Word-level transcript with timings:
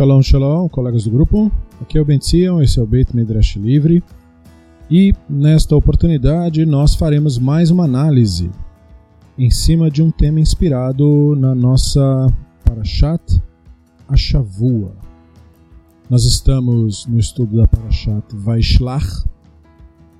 Shalom, 0.00 0.22
shalom, 0.22 0.66
colegas 0.66 1.04
do 1.04 1.10
grupo. 1.10 1.52
Aqui 1.78 1.98
é 1.98 2.00
o 2.00 2.04
Ben 2.06 2.16
esse 2.16 2.46
é 2.46 2.82
o 2.82 2.86
Beit 2.86 3.14
Midrash 3.14 3.56
Livre. 3.56 4.02
E 4.90 5.14
nesta 5.28 5.76
oportunidade 5.76 6.64
nós 6.64 6.94
faremos 6.94 7.36
mais 7.36 7.70
uma 7.70 7.84
análise 7.84 8.50
em 9.36 9.50
cima 9.50 9.90
de 9.90 10.02
um 10.02 10.10
tema 10.10 10.40
inspirado 10.40 11.36
na 11.36 11.54
nossa 11.54 12.28
Parashat 12.64 13.42
Ashavua. 14.08 14.92
Nós 16.08 16.24
estamos 16.24 17.04
no 17.04 17.18
estudo 17.18 17.58
da 17.58 17.68
Parashat 17.68 18.24
Vaishlach 18.32 19.26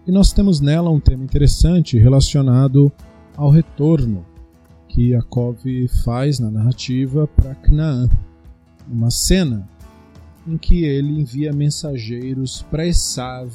e 0.06 0.12
nós 0.12 0.30
temos 0.30 0.60
nela 0.60 0.91
um 0.91 1.01
tema 1.01 1.24
interessante 1.24 1.98
relacionado 1.98 2.92
ao 3.34 3.48
retorno 3.48 4.27
que 4.91 5.12
Yaakov 5.12 5.56
faz 6.05 6.38
na 6.38 6.51
narrativa 6.51 7.27
para 7.28 7.55
Canaã 7.55 8.10
uma 8.91 9.11
cena 9.11 9.69
em 10.47 10.57
que 10.57 10.85
ele 10.85 11.21
envia 11.21 11.53
mensageiros 11.53 12.62
para 12.71 12.87
Esav, 12.87 13.53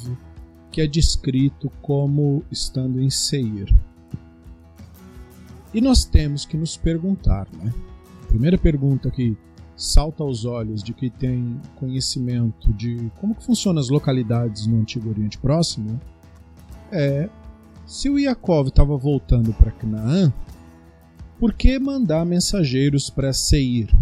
que 0.70 0.80
é 0.80 0.86
descrito 0.86 1.70
como 1.82 2.42
estando 2.50 3.00
em 3.00 3.10
Seir. 3.10 3.74
E 5.74 5.80
nós 5.80 6.04
temos 6.04 6.44
que 6.46 6.56
nos 6.56 6.76
perguntar, 6.76 7.46
né? 7.52 7.72
A 8.22 8.26
primeira 8.26 8.56
pergunta 8.56 9.10
que 9.10 9.36
salta 9.76 10.22
aos 10.22 10.44
olhos 10.44 10.82
de 10.82 10.94
quem 10.94 11.10
tem 11.10 11.60
conhecimento 11.74 12.72
de 12.72 13.10
como 13.20 13.34
que 13.34 13.44
funcionam 13.44 13.80
as 13.80 13.90
localidades 13.90 14.66
no 14.66 14.80
Antigo 14.80 15.10
Oriente 15.10 15.36
Próximo 15.36 16.00
é 16.90 17.28
se 17.86 18.08
o 18.08 18.18
Yaakov 18.18 18.68
estava 18.68 18.96
voltando 18.96 19.52
para 19.52 19.70
Canaã, 19.70 20.32
por 21.38 21.52
que 21.52 21.78
mandar 21.78 22.24
mensageiros 22.24 23.10
para 23.10 23.32
Seir? 23.32 23.94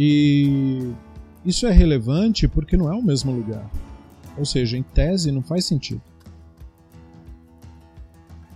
E 0.00 0.94
isso 1.44 1.66
é 1.66 1.72
relevante 1.72 2.46
porque 2.46 2.76
não 2.76 2.88
é 2.88 2.94
o 2.94 3.02
mesmo 3.02 3.32
lugar. 3.32 3.68
Ou 4.36 4.44
seja, 4.44 4.78
em 4.78 4.82
tese 4.82 5.32
não 5.32 5.42
faz 5.42 5.64
sentido. 5.64 6.00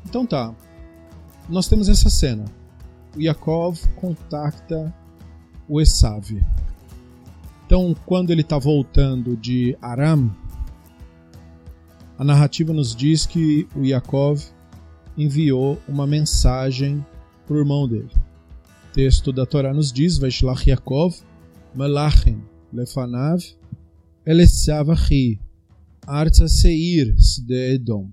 Então 0.07 0.25
tá. 0.25 0.55
Nós 1.48 1.67
temos 1.67 1.89
essa 1.89 2.09
cena. 2.09 2.45
O 3.17 3.20
Yaakov 3.20 3.77
contacta 3.97 4.95
o 5.69 5.81
Esav. 5.81 6.31
Então, 7.67 7.97
quando 8.07 8.31
ele 8.31 8.43
está 8.43 8.59
voltando 8.59 9.37
de 9.37 9.77
Aram, 9.83 10.31
a 12.17 12.23
narrativa 12.23 12.73
nos 12.73 12.95
diz 12.95 13.27
que 13.27 13.67
o 13.75 13.85
Yaakov 13.85 14.41
enviou 15.19 15.77
uma 15.89 16.07
mensagem 16.07 17.05
para 17.47 17.57
o 17.57 17.59
irmão 17.59 17.89
dele. 17.89 18.11
O 18.91 18.93
texto 18.93 19.33
da 19.33 19.45
Torá 19.45 19.75
nos 19.75 19.93
diz: 19.93 20.19
Vaishlach 20.19 20.69
Yaakov 20.69 21.17
Malachim 21.75 22.42
Lefanav 22.73 23.42
Elesav 24.27 24.91
Achi 24.91 25.41
Arza 26.06 26.48
Seir 26.48 27.14
Sde 27.19 27.75
Edom. 27.75 28.11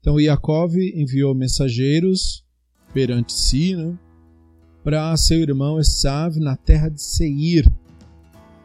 Então 0.00 0.20
Yaakov 0.20 0.76
enviou 0.76 1.34
mensageiros 1.34 2.44
perante 2.92 3.32
si 3.32 3.74
né, 3.74 3.98
para 4.82 5.16
seu 5.16 5.38
irmão 5.40 5.80
Esav 5.80 6.36
na 6.38 6.56
terra 6.56 6.88
de 6.88 7.02
Seir, 7.02 7.66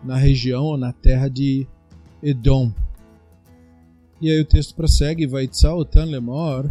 na 0.04 0.18
região 0.18 0.66
ou 0.66 0.78
na 0.78 0.94
terra 0.94 1.28
de 1.28 1.68
Edom. 2.22 2.74
E 4.22 4.30
aí 4.30 4.40
o 4.40 4.46
texto 4.46 4.76
prossegue, 4.76 5.26
vai 5.26 5.50
Otan 5.78 6.06
Lemor, 6.06 6.70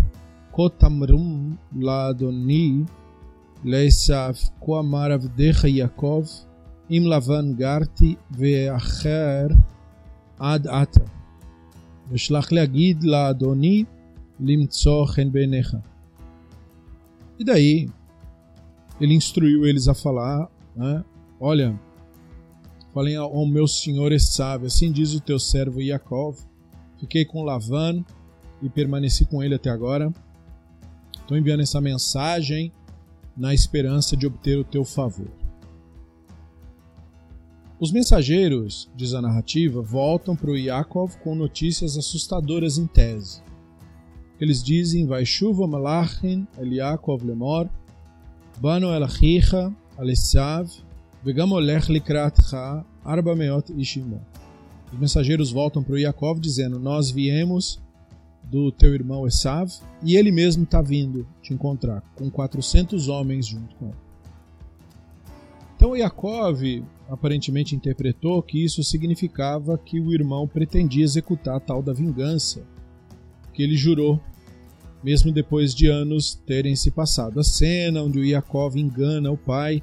Kotamrum 0.53 1.57
Ladoni, 1.75 2.85
Leisav 3.65 4.39
Koamar 4.61 5.11
Avdecha 5.11 5.67
Yaakov, 5.67 6.29
עם 6.90 7.04
לבן 7.04 7.54
גרתי 7.54 8.16
ואחר 8.32 9.48
עד 10.40 10.68
עתה. 10.68 11.04
ושלח 12.12 12.52
להגיד 12.52 13.04
לאדוני 13.04 13.84
למצוא 14.40 15.06
חן 15.06 15.32
בעיניך. 15.32 15.76
E 17.40 17.44
daí, 17.44 17.90
ele 19.02 19.16
instruiu 19.16 19.66
eles 19.66 19.88
a 19.88 19.96
falar, 19.96 20.50
né? 20.76 21.04
Olha, 21.40 21.78
falem 22.94 23.16
ao 23.16 23.46
meu 23.46 23.68
senhor 23.68 24.12
Esav, 24.12 24.66
assim 24.66 24.92
diz 24.92 25.14
o 25.16 25.20
teu 25.20 25.40
servo 25.40 25.82
Yaakov, 25.82 26.38
fiquei 27.00 27.26
com 27.26 27.44
Lavan 27.44 28.06
e 28.62 28.70
permaneci 28.70 29.26
com 29.26 29.42
ele 29.44 29.56
até 29.56 29.70
agora. 29.72 30.14
Estou 31.20 31.36
enviando 31.36 31.62
essa 31.62 31.82
mensagem 31.82 32.72
na 33.36 33.54
esperança 33.54 34.16
de 34.16 34.28
obter 34.28 34.58
o 34.60 34.64
teu 34.64 34.86
favor. 34.86 35.37
Os 37.81 37.93
mensageiros, 37.93 38.91
diz 38.97 39.15
a 39.15 39.23
narrativa, 39.23 39.81
voltam 39.81 40.35
para 40.35 40.51
o 40.51 40.57
Yaakov 40.57 41.17
com 41.19 41.37
notícias 41.37 41.97
assustadoras 41.97 42.77
em 42.77 42.89
tese. 42.89 43.41
Eles 44.41 44.65
dizem: 44.65 45.07
Vai 45.07 45.25
chuva 45.25 45.65
malachin 45.65 46.45
el 46.59 46.71
lemor, 47.25 47.71
bano 48.61 48.93
el 48.93 49.05
achicha 49.05 49.73
alesav, 49.97 50.69
vegam 51.25 51.53
olech 51.53 51.89
likratcha 51.89 52.85
arba 53.05 53.37
meot 53.37 53.73
ishimo. 53.77 54.21
Os 54.93 54.99
mensageiros 54.99 55.53
voltam 55.53 55.81
para 55.81 55.95
o 55.95 55.99
Yaakov 55.99 56.41
dizendo: 56.41 56.81
Nós 56.81 57.13
viemos 57.13 57.81
do 58.43 58.73
teu 58.73 58.93
irmão 58.93 59.25
Esav 59.25 59.71
e 60.03 60.17
ele 60.17 60.33
mesmo 60.33 60.65
está 60.65 60.83
vindo 60.83 61.25
te 61.41 61.55
encontrar 61.55 62.03
com 62.17 62.29
400 62.29 63.07
homens 63.07 63.47
junto 63.47 63.77
com 63.77 63.87
ele. 63.87 64.08
Então 65.79 65.97
Yaakov 65.97 66.85
aparentemente 67.09 67.77
interpretou 67.77 68.43
que 68.43 68.65
isso 68.65 68.83
significava 68.83 69.79
que 69.79 70.01
o 70.01 70.13
irmão 70.13 70.49
pretendia 70.49 71.05
executar 71.05 71.55
a 71.55 71.61
tal 71.61 71.81
da 71.81 71.93
vingança 71.93 72.67
que 73.55 73.63
ele 73.63 73.77
jurou, 73.77 74.21
mesmo 75.05 75.31
depois 75.31 75.73
de 75.73 75.87
anos 75.87 76.35
terem 76.35 76.75
se 76.75 76.91
passado. 76.91 77.39
A 77.39 77.45
cena 77.45 78.03
onde 78.03 78.19
o 78.19 78.25
Yaakov 78.25 78.77
engana 78.77 79.31
o 79.31 79.37
pai 79.37 79.81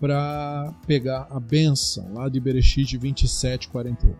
para 0.00 0.74
pegar 0.84 1.28
a 1.30 1.38
benção, 1.38 2.12
lá 2.12 2.28
de 2.28 2.40
Bereshit 2.40 2.98
27, 2.98 3.68
41. 3.68 4.16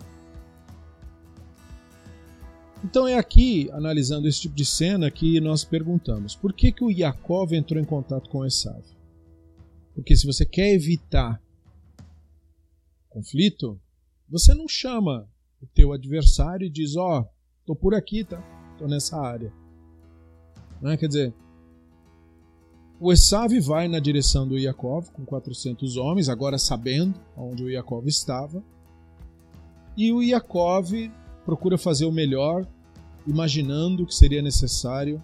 Então 2.85 3.09
é 3.09 3.19
aqui, 3.19 3.69
analisando 3.73 4.29
esse 4.29 4.43
tipo 4.43 4.55
de 4.55 4.65
cena, 4.65 5.11
que 5.11 5.41
nós 5.41 5.65
perguntamos 5.65 6.37
por 6.37 6.53
que, 6.53 6.71
que 6.71 6.85
o 6.85 6.91
Yaakov 6.91 7.53
entrou 7.53 7.83
em 7.83 7.85
contato 7.85 8.31
com 8.31 8.47
Esav? 8.47 9.00
Porque 9.95 10.17
se 10.17 10.27
você 10.27 10.45
quer 10.45 10.73
evitar 10.73 11.43
conflito, 13.09 13.81
você 14.29 14.55
não 14.55 14.69
chama 14.69 15.29
o 15.61 15.67
teu 15.67 15.93
adversário 15.93 16.67
e 16.67 16.71
diz, 16.71 16.97
ó, 16.97 17.21
oh, 17.21 17.25
tô 17.67 17.75
por 17.75 17.95
aqui, 17.95 18.25
tá? 18.25 18.41
Tô 18.79 18.87
nessa 18.87 19.21
área. 19.21 19.53
Né? 20.81 20.97
Quer 20.97 21.09
dizer, 21.09 21.35
o 22.99 23.13
Esav 23.13 23.59
vai 23.61 23.89
na 23.89 23.99
direção 23.99 24.47
do 24.47 24.59
Yaakov 24.59 25.11
com 25.11 25.25
400 25.25 25.97
homens, 25.97 26.29
agora 26.29 26.59
sabendo 26.59 27.19
onde 27.37 27.65
o 27.65 27.71
Yaakov 27.71 28.07
estava. 28.07 28.63
E 29.97 30.13
o 30.13 30.23
Yaakov 30.23 31.11
procura 31.45 31.77
fazer 31.77 32.05
o 32.05 32.13
melhor, 32.13 32.67
imaginando 33.27 34.07
que 34.07 34.15
seria 34.15 34.41
necessário 34.41 35.23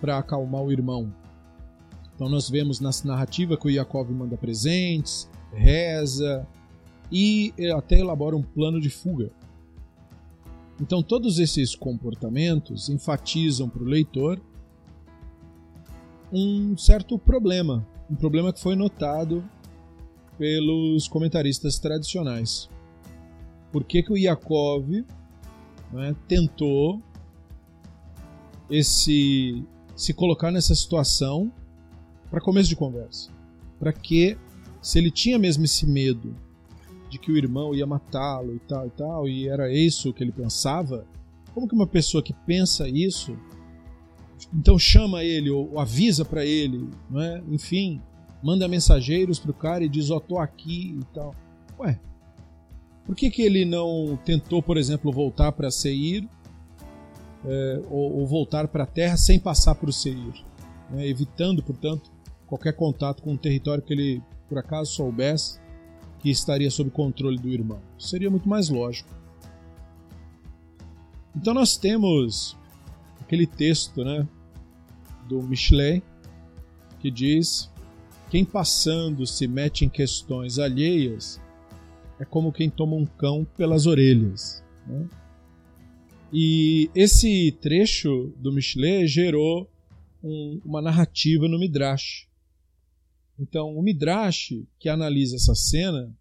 para 0.00 0.18
acalmar 0.18 0.62
o 0.62 0.72
irmão. 0.72 1.12
Então 2.20 2.28
nós 2.28 2.50
vemos 2.50 2.80
nessa 2.80 3.08
narrativa 3.08 3.56
que 3.56 3.66
o 3.66 3.70
Yaakov 3.70 4.12
manda 4.12 4.36
presentes, 4.36 5.26
reza 5.54 6.46
e 7.10 7.50
até 7.74 7.98
elabora 7.98 8.36
um 8.36 8.42
plano 8.42 8.78
de 8.78 8.90
fuga. 8.90 9.32
Então, 10.78 11.02
todos 11.02 11.38
esses 11.38 11.74
comportamentos 11.74 12.90
enfatizam 12.90 13.70
para 13.70 13.82
o 13.82 13.86
leitor 13.86 14.38
um 16.30 16.76
certo 16.76 17.18
problema, 17.18 17.88
um 18.10 18.14
problema 18.14 18.52
que 18.52 18.60
foi 18.60 18.76
notado 18.76 19.42
pelos 20.36 21.08
comentaristas 21.08 21.78
tradicionais. 21.78 22.68
Por 23.72 23.82
que, 23.82 24.02
que 24.02 24.12
o 24.12 24.18
Yaakov 24.18 25.06
né, 25.90 26.14
tentou 26.28 27.00
esse 28.68 29.64
se 29.96 30.12
colocar 30.12 30.50
nessa 30.50 30.74
situação 30.74 31.50
para 32.30 32.40
começo 32.40 32.68
de 32.68 32.76
conversa? 32.76 33.30
Para 33.78 33.92
que 33.92 34.36
se 34.80 34.98
ele 34.98 35.10
tinha 35.10 35.38
mesmo 35.38 35.64
esse 35.64 35.86
medo 35.86 36.34
de 37.10 37.18
que 37.18 37.30
o 37.32 37.36
irmão 37.36 37.74
ia 37.74 37.86
matá-lo 37.86 38.54
e 38.54 38.58
tal 38.60 38.86
e 38.86 38.90
tal, 38.90 39.28
e 39.28 39.48
era 39.48 39.72
isso 39.72 40.12
que 40.12 40.22
ele 40.22 40.32
pensava, 40.32 41.04
como 41.52 41.66
que 41.66 41.74
uma 41.74 41.86
pessoa 41.86 42.22
que 42.22 42.32
pensa 42.32 42.88
isso, 42.88 43.36
então 44.54 44.78
chama 44.78 45.24
ele 45.24 45.50
ou, 45.50 45.78
avisa 45.78 46.24
para 46.24 46.44
ele, 46.44 46.88
não 47.10 47.20
é? 47.20 47.42
Enfim, 47.50 48.00
manda 48.42 48.68
mensageiros 48.68 49.38
pro 49.38 49.52
cara 49.52 49.84
e 49.84 49.88
diz: 49.88 50.10
"Ó, 50.10 50.16
oh, 50.16 50.20
tô 50.20 50.38
aqui" 50.38 50.98
e 50.98 51.04
tal. 51.14 51.34
Ué. 51.78 51.98
Por 53.04 53.16
que 53.16 53.30
que 53.30 53.42
ele 53.42 53.64
não 53.64 54.18
tentou, 54.24 54.62
por 54.62 54.76
exemplo, 54.76 55.10
voltar 55.10 55.50
para 55.52 55.70
Seir 55.70 56.28
é, 57.44 57.82
ou, 57.90 58.20
ou, 58.20 58.26
voltar 58.26 58.68
para 58.68 58.84
a 58.84 58.86
terra 58.86 59.16
sem 59.16 59.38
passar 59.38 59.74
por 59.74 59.92
Seir, 59.92 60.44
né? 60.90 61.08
evitando, 61.08 61.62
portanto, 61.62 62.10
qualquer 62.50 62.72
contato 62.72 63.22
com 63.22 63.34
o 63.34 63.38
território 63.38 63.82
que 63.82 63.92
ele 63.94 64.22
por 64.48 64.58
acaso 64.58 64.92
soubesse 64.92 65.60
que 66.18 66.28
estaria 66.28 66.70
sob 66.70 66.90
controle 66.90 67.38
do 67.38 67.48
irmão. 67.48 67.80
Seria 67.96 68.28
muito 68.28 68.48
mais 68.48 68.68
lógico. 68.68 69.08
Então 71.34 71.54
nós 71.54 71.76
temos 71.76 72.56
aquele 73.20 73.46
texto, 73.46 74.04
né, 74.04 74.26
do 75.28 75.40
Michelet, 75.40 76.02
que 76.98 77.08
diz: 77.10 77.70
quem 78.28 78.44
passando 78.44 79.24
se 79.24 79.46
mete 79.46 79.84
em 79.84 79.88
questões 79.88 80.58
alheias 80.58 81.40
é 82.18 82.24
como 82.24 82.52
quem 82.52 82.68
toma 82.68 82.96
um 82.96 83.06
cão 83.06 83.46
pelas 83.56 83.86
orelhas. 83.86 84.62
Né? 84.86 85.08
E 86.32 86.90
esse 86.94 87.56
trecho 87.60 88.34
do 88.36 88.52
Michelet 88.52 89.06
gerou 89.06 89.70
um, 90.22 90.60
uma 90.64 90.82
narrativa 90.82 91.48
no 91.48 91.58
Midrash. 91.58 92.29
Então, 93.40 93.74
o 93.74 93.82
Midrash, 93.82 94.52
que 94.78 94.90
analisa 94.90 95.36
essa 95.36 95.54
cena, 95.54 96.14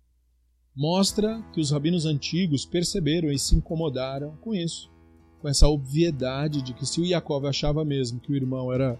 mostra 0.73 1.43
que 1.51 1.59
os 1.59 1.69
rabinos 1.69 2.05
antigos 2.05 2.65
perceberam 2.65 3.29
e 3.29 3.37
se 3.37 3.53
incomodaram 3.53 4.37
com 4.37 4.55
isso, 4.55 4.89
com 5.41 5.49
essa 5.49 5.67
obviedade 5.67 6.61
de 6.61 6.73
que 6.73 6.85
se 6.85 7.01
o 7.01 7.05
Yaakov 7.05 7.45
achava 7.45 7.83
mesmo 7.83 8.21
que 8.21 8.31
o 8.31 8.35
irmão 8.35 8.71
era 8.71 8.97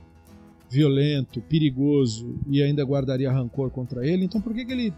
violento, 0.70 1.42
perigoso 1.42 2.38
e 2.48 2.62
ainda 2.62 2.84
guardaria 2.84 3.32
rancor 3.32 3.72
contra 3.72 4.06
ele, 4.06 4.26
então 4.26 4.42
por 4.42 4.54
que, 4.54 4.66
que 4.66 4.74
ele 4.74 4.94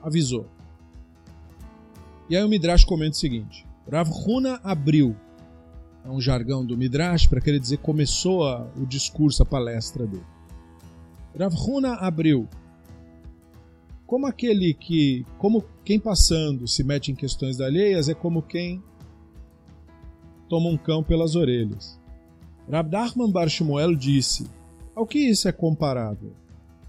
avisou? 0.00 0.48
E 2.30 2.36
aí 2.36 2.42
o 2.42 2.48
Midrash 2.48 2.84
comenta 2.84 3.12
o 3.12 3.20
seguinte: 3.20 3.66
Rav 3.86 4.10
Huna 4.10 4.58
abriu, 4.64 5.14
é 6.02 6.08
um 6.08 6.22
jargão 6.22 6.64
do 6.64 6.78
Midrash 6.78 7.26
para 7.26 7.40
querer 7.42 7.60
dizer 7.60 7.76
começou 7.78 8.48
a, 8.48 8.66
o 8.74 8.86
discurso, 8.86 9.42
a 9.42 9.46
palestra 9.46 10.06
dele. 10.06 10.24
Rav 11.38 11.54
Huna 11.54 11.94
abriu, 11.96 12.48
como 14.12 14.26
aquele 14.26 14.74
que, 14.74 15.24
como 15.38 15.64
quem 15.82 15.98
passando 15.98 16.68
se 16.68 16.84
mete 16.84 17.10
em 17.10 17.14
questões 17.14 17.62
alheias, 17.62 18.10
é 18.10 18.14
como 18.14 18.42
quem 18.42 18.82
toma 20.50 20.68
um 20.68 20.76
cão 20.76 21.02
pelas 21.02 21.34
orelhas. 21.34 21.98
Rabdachman 22.70 23.32
Bar 23.32 23.48
Shmuel 23.48 23.96
disse: 23.96 24.46
Ao 24.94 25.06
que 25.06 25.18
isso 25.18 25.48
é 25.48 25.52
comparável? 25.52 26.34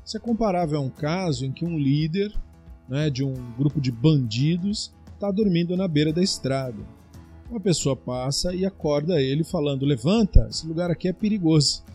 Isso 0.03 0.17
é 0.17 0.19
comparável 0.19 0.77
a 0.77 0.81
um 0.81 0.89
caso 0.89 1.45
em 1.45 1.53
que 1.53 1.63
um 1.63 1.79
líder 1.79 2.37
né, 2.89 3.09
de 3.09 3.23
um 3.23 3.33
grupo 3.57 3.79
de 3.79 3.89
bandidos 3.89 4.93
está 5.13 5.31
dormindo 5.31 5.77
na 5.77 5.87
beira 5.87 6.11
da 6.11 6.21
estrada. 6.21 6.83
Uma 7.49 7.61
pessoa 7.61 7.95
passa 7.95 8.53
e 8.53 8.65
acorda 8.65 9.21
ele 9.21 9.45
falando: 9.45 9.85
Levanta, 9.85 10.47
esse 10.49 10.67
lugar 10.67 10.91
aqui 10.91 11.07
é 11.07 11.13
perigoso. 11.13 11.85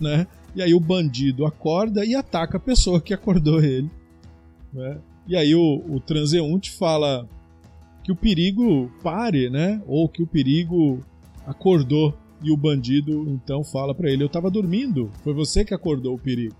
Né? 0.00 0.26
E 0.56 0.62
aí 0.62 0.72
o 0.72 0.80
bandido 0.80 1.44
acorda 1.44 2.02
e 2.02 2.14
ataca 2.14 2.56
a 2.56 2.60
pessoa 2.60 2.98
que 2.98 3.12
acordou 3.12 3.62
ele 3.62 3.99
né? 4.72 4.98
E 5.26 5.36
aí 5.36 5.54
o, 5.54 5.84
o 5.88 6.00
transeunte 6.00 6.70
fala 6.70 7.28
que 8.02 8.12
o 8.12 8.16
perigo 8.16 8.90
pare, 9.02 9.50
né? 9.50 9.82
Ou 9.86 10.08
que 10.08 10.22
o 10.22 10.26
perigo 10.26 11.00
acordou 11.46 12.14
e 12.42 12.50
o 12.50 12.56
bandido 12.56 13.28
então 13.28 13.62
fala 13.62 13.94
para 13.94 14.10
ele: 14.10 14.22
Eu 14.22 14.26
estava 14.26 14.50
dormindo, 14.50 15.10
foi 15.22 15.32
você 15.32 15.64
que 15.64 15.74
acordou 15.74 16.14
o 16.14 16.18
perigo. 16.18 16.56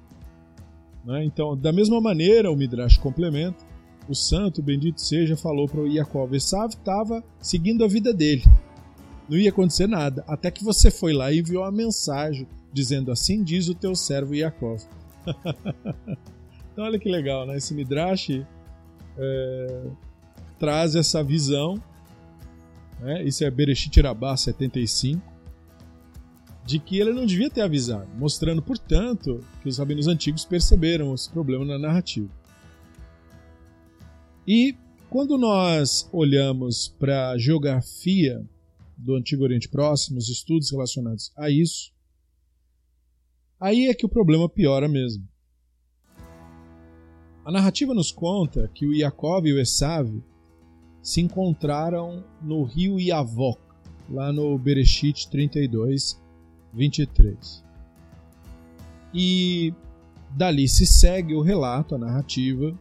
Né? 1.04 1.24
Então, 1.24 1.56
da 1.56 1.72
mesma 1.72 2.00
maneira, 2.00 2.50
o 2.50 2.56
Midrash 2.56 2.98
complementa: 2.98 3.64
o 4.08 4.14
santo, 4.14 4.62
bendito 4.62 5.00
seja, 5.00 5.36
falou 5.36 5.66
para 5.66 5.80
o 5.80 5.88
Yaakov: 5.88 6.34
Esav 6.34 6.70
estava 6.70 7.24
seguindo 7.40 7.84
a 7.84 7.88
vida 7.88 8.12
dele, 8.12 8.44
não 9.28 9.38
ia 9.38 9.50
acontecer 9.50 9.86
nada, 9.86 10.24
até 10.26 10.50
que 10.50 10.64
você 10.64 10.90
foi 10.90 11.12
lá 11.12 11.32
e 11.32 11.40
enviou 11.40 11.62
uma 11.62 11.72
mensagem 11.72 12.46
dizendo: 12.72 13.10
Assim 13.10 13.42
diz 13.42 13.68
o 13.68 13.74
teu 13.74 13.94
servo 13.94 14.34
Yaakov. 14.34 14.82
Então 16.80 16.88
olha 16.88 16.98
que 16.98 17.10
legal, 17.10 17.46
né? 17.46 17.58
Esse 17.58 17.74
Midrash 17.74 18.30
é, 19.18 19.90
traz 20.58 20.94
essa 20.94 21.22
visão, 21.22 21.74
né? 22.98 23.22
isso 23.22 23.44
é 23.44 23.50
Bereshit 23.50 24.00
Rabá 24.00 24.34
75, 24.34 25.22
de 26.64 26.78
que 26.78 26.98
ele 26.98 27.12
não 27.12 27.26
devia 27.26 27.50
ter 27.50 27.60
avisado, 27.60 28.08
mostrando, 28.16 28.62
portanto, 28.62 29.44
que 29.60 29.68
os 29.68 29.76
rabinos 29.76 30.08
antigos 30.08 30.46
perceberam 30.46 31.12
esse 31.12 31.28
problema 31.28 31.66
na 31.66 31.78
narrativa. 31.78 32.30
E 34.48 34.74
quando 35.10 35.36
nós 35.36 36.08
olhamos 36.10 36.88
para 36.98 37.32
a 37.32 37.36
geografia 37.36 38.42
do 38.96 39.16
Antigo 39.16 39.44
Oriente 39.44 39.68
Próximo, 39.68 40.16
os 40.16 40.30
estudos 40.30 40.70
relacionados 40.70 41.30
a 41.36 41.50
isso, 41.50 41.92
aí 43.60 43.88
é 43.88 43.92
que 43.92 44.06
o 44.06 44.08
problema 44.08 44.48
piora 44.48 44.88
mesmo. 44.88 45.28
A 47.44 47.50
narrativa 47.50 47.94
nos 47.94 48.12
conta 48.12 48.68
que 48.74 48.86
o 48.86 48.94
Yaakov 48.94 49.46
e 49.46 49.52
o 49.54 49.58
Esav 49.58 50.22
se 51.02 51.22
encontraram 51.22 52.22
no 52.42 52.64
rio 52.64 53.00
Yavok, 53.00 53.58
lá 54.10 54.30
no 54.30 54.58
Bereshit 54.58 55.28
32, 55.30 56.20
23. 56.74 57.64
E 59.14 59.72
dali 60.36 60.68
se 60.68 60.84
segue 60.84 61.34
o 61.34 61.40
relato, 61.40 61.94
a 61.94 61.98
narrativa, 61.98 62.78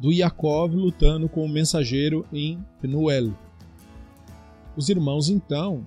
do 0.00 0.12
Yaakov 0.12 0.74
lutando 0.74 1.28
com 1.28 1.44
o 1.44 1.48
mensageiro 1.48 2.26
em 2.32 2.58
Penuel. 2.80 3.32
Os 4.76 4.88
irmãos, 4.88 5.28
então, 5.28 5.86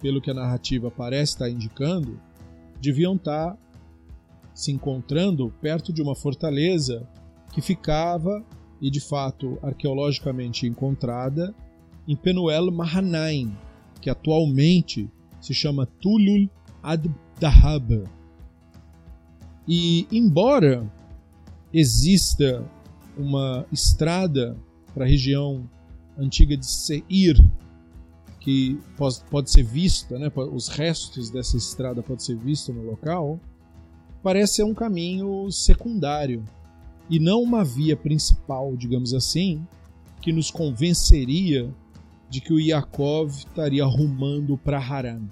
pelo 0.00 0.20
que 0.20 0.30
a 0.30 0.34
narrativa 0.34 0.88
parece 0.88 1.32
estar 1.32 1.50
indicando, 1.50 2.20
deviam 2.80 3.16
estar 3.16 3.58
se 4.54 4.70
encontrando 4.70 5.52
perto 5.60 5.92
de 5.92 6.00
uma 6.00 6.14
fortaleza 6.14 7.04
que 7.54 7.62
ficava, 7.62 8.44
e 8.80 8.90
de 8.90 9.00
fato 9.00 9.58
arqueologicamente 9.62 10.66
encontrada, 10.66 11.54
em 12.06 12.16
Penuel 12.16 12.70
Mahanaim, 12.72 13.56
que 14.00 14.10
atualmente 14.10 15.08
se 15.40 15.54
chama 15.54 15.86
Tulul 15.86 16.50
ad-Dahab. 16.82 18.04
E 19.66 20.06
embora 20.10 20.90
exista 21.72 22.68
uma 23.16 23.64
estrada 23.72 24.56
para 24.92 25.04
a 25.04 25.08
região 25.08 25.70
antiga 26.18 26.56
de 26.56 26.66
Seir, 26.66 27.38
que 28.40 28.78
pode 29.30 29.50
ser 29.50 29.62
vista, 29.62 30.18
né, 30.18 30.30
os 30.52 30.68
restos 30.68 31.30
dessa 31.30 31.56
estrada 31.56 32.02
podem 32.02 32.22
ser 32.22 32.36
vistos 32.36 32.74
no 32.74 32.82
local, 32.82 33.40
parece 34.22 34.56
ser 34.56 34.64
um 34.64 34.74
caminho 34.74 35.50
secundário 35.50 36.44
e 37.08 37.18
não 37.18 37.42
uma 37.42 37.64
via 37.64 37.96
principal, 37.96 38.76
digamos 38.76 39.12
assim, 39.12 39.66
que 40.20 40.32
nos 40.32 40.50
convenceria 40.50 41.70
de 42.30 42.40
que 42.40 42.52
o 42.52 42.58
Yaakov 42.58 43.30
estaria 43.30 43.84
rumando 43.84 44.56
para 44.56 44.78
Haran. 44.78 45.22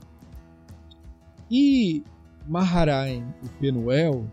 E 1.51 2.03
Maharaim 2.47 3.25
e 3.43 3.49
Penuel 3.61 4.27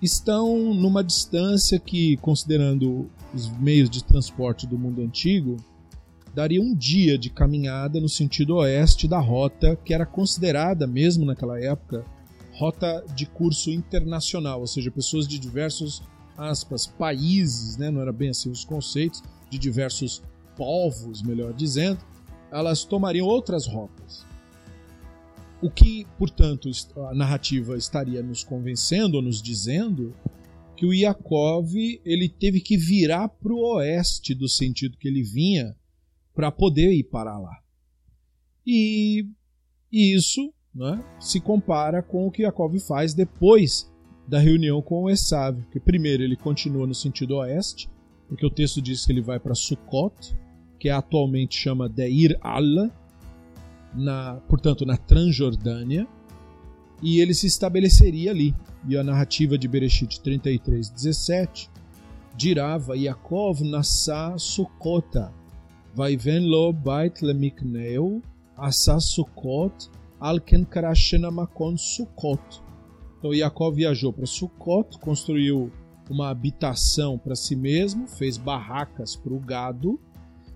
estão 0.00 0.72
numa 0.74 1.02
distância 1.02 1.78
que, 1.78 2.16
considerando 2.18 3.10
os 3.34 3.50
meios 3.58 3.90
de 3.90 4.04
transporte 4.04 4.66
do 4.66 4.78
mundo 4.78 5.02
antigo, 5.02 5.56
daria 6.34 6.62
um 6.62 6.74
dia 6.74 7.18
de 7.18 7.30
caminhada 7.30 8.00
no 8.00 8.08
sentido 8.08 8.56
oeste 8.56 9.08
da 9.08 9.18
rota 9.18 9.76
que 9.76 9.92
era 9.92 10.06
considerada, 10.06 10.86
mesmo 10.86 11.24
naquela 11.24 11.60
época, 11.60 12.04
rota 12.52 13.04
de 13.14 13.26
curso 13.26 13.70
internacional, 13.70 14.60
ou 14.60 14.66
seja, 14.66 14.90
pessoas 14.90 15.26
de 15.26 15.38
diversos 15.38 16.02
aspas, 16.38 16.86
países, 16.86 17.76
né, 17.76 17.90
não 17.90 18.00
era 18.00 18.12
bem 18.12 18.30
assim 18.30 18.48
os 18.48 18.64
conceitos, 18.64 19.22
de 19.50 19.58
diversos 19.58 20.22
povos, 20.56 21.22
melhor 21.22 21.52
dizendo, 21.52 21.98
elas 22.50 22.84
tomariam 22.84 23.26
outras 23.26 23.66
rotas. 23.66 24.26
O 25.60 25.68
que, 25.68 26.06
portanto, 26.16 26.70
a 27.10 27.14
narrativa 27.14 27.76
estaria 27.76 28.22
nos 28.22 28.44
convencendo 28.44 29.16
ou 29.16 29.22
nos 29.22 29.42
dizendo 29.42 30.14
que 30.76 30.86
o 30.86 30.94
Yaakov 30.94 31.74
ele 32.04 32.28
teve 32.28 32.60
que 32.60 32.76
virar 32.76 33.28
para 33.28 33.52
o 33.52 33.76
oeste 33.76 34.32
do 34.32 34.48
sentido 34.48 34.96
que 34.96 35.08
ele 35.08 35.24
vinha 35.24 35.76
para 36.32 36.52
poder 36.52 36.92
ir 36.92 37.04
para 37.04 37.36
lá. 37.36 37.58
E, 38.64 39.26
e 39.90 40.14
isso 40.14 40.54
né, 40.72 41.02
se 41.18 41.40
compara 41.40 42.00
com 42.00 42.28
o 42.28 42.30
que 42.30 42.42
Yaakov 42.42 42.78
faz 42.78 43.12
depois 43.12 43.90
da 44.28 44.38
reunião 44.38 44.82
com 44.82 45.04
o 45.04 45.10
Esav, 45.10 45.58
que 45.72 45.80
primeiro 45.80 46.22
ele 46.22 46.36
continua 46.36 46.86
no 46.86 46.94
sentido 46.94 47.36
oeste, 47.36 47.88
porque 48.28 48.44
o 48.44 48.50
texto 48.50 48.82
diz 48.82 49.06
que 49.06 49.12
ele 49.12 49.22
vai 49.22 49.40
para 49.40 49.54
Sukkot, 49.54 50.36
que 50.78 50.90
atualmente 50.90 51.56
chama 51.56 51.88
Deir 51.88 52.36
Allah, 52.42 52.90
na, 53.94 54.34
portanto 54.46 54.84
na 54.84 54.98
Transjordânia, 54.98 56.06
e 57.02 57.20
ele 57.20 57.32
se 57.32 57.46
estabeleceria 57.46 58.30
ali. 58.30 58.54
E 58.86 58.96
a 58.96 59.02
narrativa 59.02 59.56
de 59.56 59.66
Bereshit 59.66 60.20
33, 60.20 60.90
17 60.90 61.70
dirava 62.36 62.96
Yaakov 62.96 63.62
nasa 63.62 64.36
Sukkota, 64.38 65.32
vaiven 65.94 66.46
lo 66.46 66.72
bait 66.72 67.22
lemikneu, 67.22 68.22
asa 68.56 69.00
Sukkot, 69.00 69.90
alken 70.20 70.64
karashena 70.64 71.30
makon 71.30 71.76
Sukkot. 71.76 72.67
Então 73.18 73.34
Yaakov 73.34 73.74
viajou 73.74 74.12
para 74.12 74.26
Sukkot, 74.26 74.98
construiu 74.98 75.70
uma 76.08 76.30
habitação 76.30 77.18
para 77.18 77.34
si 77.34 77.54
mesmo, 77.54 78.06
fez 78.06 78.38
barracas 78.38 79.16
para 79.16 79.34
o 79.34 79.40
gado, 79.40 80.00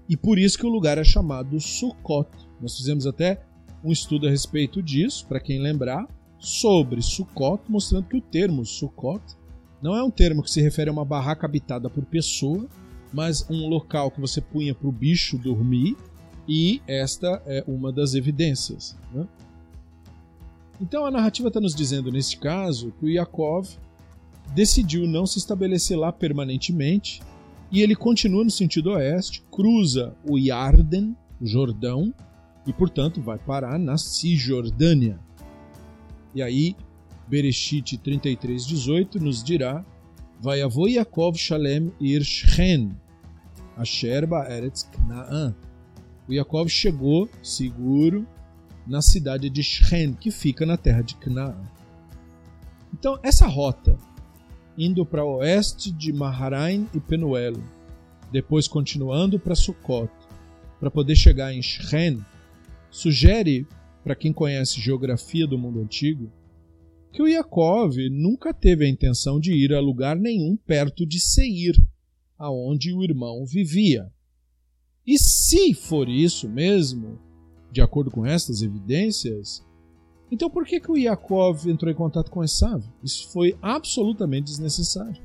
e 0.08 0.16
por 0.16 0.38
isso 0.38 0.58
que 0.58 0.66
o 0.66 0.70
lugar 0.70 0.98
é 0.98 1.04
chamado 1.04 1.60
Sukkot. 1.60 2.28
Nós 2.60 2.76
fizemos 2.76 3.06
até 3.06 3.44
um 3.84 3.90
estudo 3.90 4.26
a 4.26 4.30
respeito 4.30 4.82
disso, 4.82 5.26
para 5.26 5.40
quem 5.40 5.60
lembrar, 5.60 6.06
sobre 6.38 7.02
Sukkot, 7.02 7.62
mostrando 7.68 8.08
que 8.08 8.16
o 8.16 8.20
termo 8.20 8.64
Sukkot 8.64 9.22
não 9.82 9.96
é 9.96 10.02
um 10.02 10.10
termo 10.10 10.42
que 10.42 10.50
se 10.50 10.62
refere 10.62 10.90
a 10.90 10.92
uma 10.92 11.04
barraca 11.04 11.46
habitada 11.46 11.90
por 11.90 12.04
pessoa, 12.04 12.68
mas 13.12 13.48
um 13.50 13.68
local 13.68 14.10
que 14.10 14.20
você 14.20 14.40
punha 14.40 14.74
para 14.74 14.88
o 14.88 14.92
bicho 14.92 15.36
dormir, 15.36 15.96
e 16.48 16.80
esta 16.86 17.42
é 17.46 17.64
uma 17.66 17.92
das 17.92 18.14
evidências. 18.14 18.96
Né? 19.12 19.26
Então 20.80 21.04
a 21.04 21.10
narrativa 21.10 21.48
está 21.48 21.60
nos 21.60 21.74
dizendo, 21.74 22.10
neste 22.10 22.36
caso, 22.38 22.92
que 22.98 23.04
o 23.06 23.08
Yaakov 23.08 23.68
decidiu 24.54 25.06
não 25.06 25.26
se 25.26 25.38
estabelecer 25.38 25.98
lá 25.98 26.12
permanentemente 26.12 27.22
e 27.70 27.80
ele 27.80 27.96
continua 27.96 28.44
no 28.44 28.50
sentido 28.50 28.90
oeste, 28.90 29.42
cruza 29.50 30.14
o 30.28 30.38
Yarden, 30.38 31.16
o 31.40 31.46
Jordão, 31.46 32.12
e 32.66 32.72
portanto 32.72 33.20
vai 33.20 33.38
parar 33.38 33.78
na 33.78 33.96
Cisjordânia. 33.96 35.18
E 36.34 36.42
aí, 36.42 36.76
Bereshit 37.26 37.96
33:18 37.98 39.20
nos 39.20 39.42
dirá: 39.42 39.84
Vai 40.40 40.60
avô 40.60 40.86
Yaakov 40.86 41.36
Shalem 41.36 41.92
ir 42.00 42.22
Shen, 42.22 42.94
Asherba 43.76 44.46
Eretz 44.50 44.82
Knaan. 44.82 45.54
O 46.28 46.32
Yaakov 46.32 46.68
chegou 46.68 47.28
seguro 47.42 48.26
na 48.86 49.00
cidade 49.00 49.48
de 49.48 49.62
Shen, 49.62 50.14
que 50.14 50.30
fica 50.30 50.66
na 50.66 50.76
terra 50.76 51.02
de 51.02 51.14
Canaã. 51.16 51.56
Então, 52.92 53.18
essa 53.22 53.46
rota, 53.46 53.96
indo 54.76 55.04
para 55.06 55.24
o 55.24 55.38
oeste 55.38 55.90
de 55.90 56.12
Maharaim 56.12 56.88
e 56.94 57.00
Penuelo, 57.00 57.62
depois 58.30 58.66
continuando 58.66 59.38
para 59.38 59.54
Sukkot, 59.54 60.10
para 60.80 60.90
poder 60.90 61.16
chegar 61.16 61.52
em 61.52 61.62
Shen, 61.62 62.18
sugere, 62.90 63.66
para 64.02 64.14
quem 64.14 64.32
conhece 64.32 64.80
geografia 64.80 65.46
do 65.46 65.56
mundo 65.56 65.80
antigo, 65.80 66.30
que 67.12 67.22
o 67.22 67.28
Yaakov 67.28 67.96
nunca 68.10 68.54
teve 68.54 68.86
a 68.86 68.88
intenção 68.88 69.38
de 69.38 69.52
ir 69.52 69.74
a 69.74 69.80
lugar 69.80 70.16
nenhum 70.16 70.56
perto 70.56 71.06
de 71.06 71.20
Seir, 71.20 71.76
aonde 72.38 72.92
o 72.92 73.02
irmão 73.04 73.44
vivia. 73.44 74.10
E 75.06 75.18
se 75.18 75.74
for 75.74 76.08
isso 76.08 76.48
mesmo, 76.48 77.18
de 77.72 77.80
acordo 77.80 78.10
com 78.10 78.24
estas 78.26 78.60
evidências, 78.62 79.64
então 80.30 80.48
por 80.48 80.64
que, 80.64 80.78
que 80.78 80.90
o 80.90 80.96
Yaakov 80.96 81.68
entrou 81.68 81.90
em 81.90 81.94
contato 81.94 82.30
com 82.30 82.44
Esav? 82.44 82.84
Isso 83.02 83.28
foi 83.32 83.56
absolutamente 83.62 84.46
desnecessário. 84.46 85.20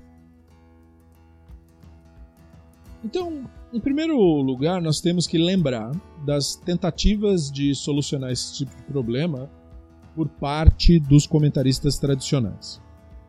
Então, 3.03 3.43
em 3.71 3.79
primeiro 3.79 4.17
lugar, 4.41 4.81
nós 4.81 4.99
temos 4.99 5.27
que 5.27 5.37
lembrar 5.37 5.91
das 6.25 6.55
tentativas 6.55 7.51
de 7.51 7.75
solucionar 7.75 8.31
esse 8.31 8.53
tipo 8.53 8.75
de 8.75 8.83
problema 8.83 9.49
por 10.15 10.27
parte 10.27 10.99
dos 10.99 11.27
comentaristas 11.27 11.99
tradicionais. 11.99 12.81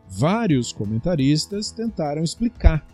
Vários 0.07 0.73
comentaristas 0.73 1.71
tentaram 1.71 2.23
explicar 2.23 2.85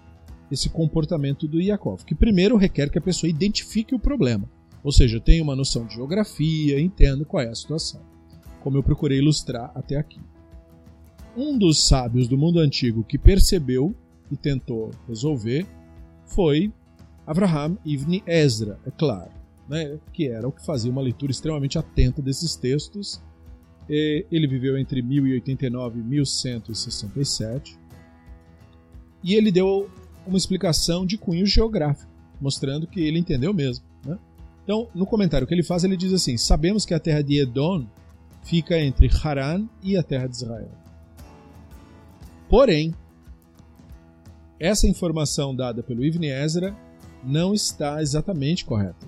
esse 0.51 0.70
comportamento 0.70 1.48
do 1.48 1.62
Yaakov, 1.62 2.03
que 2.03 2.13
primeiro 2.13 2.58
requer 2.58 2.89
que 2.89 2.98
a 2.98 3.01
pessoa 3.01 3.29
identifique 3.29 3.96
o 3.96 4.00
problema. 4.00 4.50
Ou 4.85 4.91
seja, 4.91 5.19
tenho 5.19 5.43
uma 5.43 5.55
noção 5.55 5.83
de 5.87 5.95
geografia, 5.95 6.79
entendo 6.79 7.25
qual 7.25 7.41
é 7.41 7.49
a 7.49 7.55
situação, 7.55 7.99
como 8.61 8.77
eu 8.77 8.83
procurei 8.83 9.17
ilustrar 9.17 9.71
até 9.73 9.95
aqui. 9.95 10.21
Um 11.35 11.57
dos 11.57 11.83
sábios 11.83 12.27
do 12.27 12.37
mundo 12.37 12.59
antigo 12.59 13.03
que 13.03 13.17
percebeu 13.17 13.95
e 14.31 14.37
tentou 14.37 14.91
resolver 15.07 15.65
foi 16.27 16.71
Abraham 17.25 17.79
Ibn 17.83 18.21
Ezra, 18.27 18.79
é 18.85 18.91
claro, 18.91 19.31
né, 19.67 19.97
que 20.13 20.27
era 20.27 20.47
o 20.47 20.51
que 20.51 20.63
fazia 20.63 20.91
uma 20.91 21.01
leitura 21.01 21.31
extremamente 21.31 21.79
atenta 21.79 22.21
desses 22.21 22.55
textos. 22.55 23.19
ele 23.89 24.47
viveu 24.47 24.77
entre 24.77 25.01
1089 25.01 25.99
e 25.99 26.03
1167 26.03 27.75
e 29.23 29.33
ele 29.33 29.51
deu 29.51 29.89
uma 30.27 30.37
explicação 30.37 31.07
de 31.07 31.17
cunho 31.17 31.47
geográfico, 31.47 32.11
mostrando 32.39 32.85
que 32.85 32.99
ele 32.99 33.17
entendeu 33.17 33.51
mesmo. 33.51 33.94
Então, 34.65 34.89
no 34.95 35.05
comentário 35.05 35.45
que 35.45 35.53
ele 35.53 35.63
faz, 35.63 35.84
ele 35.84 35.95
diz 35.95 36.12
assim: 36.12 36.38
Sabemos 36.38 36.86
que 36.86 36.93
a 36.93 37.00
terra 37.00 37.22
de 37.22 37.39
Edom 37.39 37.86
fica 38.43 38.77
entre 38.79 39.10
Haran 39.24 39.67
e 39.81 39.95
a 39.95 40.01
terra 40.01 40.27
de 40.27 40.36
Israel. 40.36 40.72
Porém, 42.50 42.93
essa 44.60 44.88
informação 44.88 45.55
dada 45.55 45.84
pelo 45.84 46.03
Ibn 46.03 46.25
Ezra 46.25 46.75
não 47.24 47.53
está 47.53 48.01
exatamente 48.01 48.65
correta. 48.65 49.07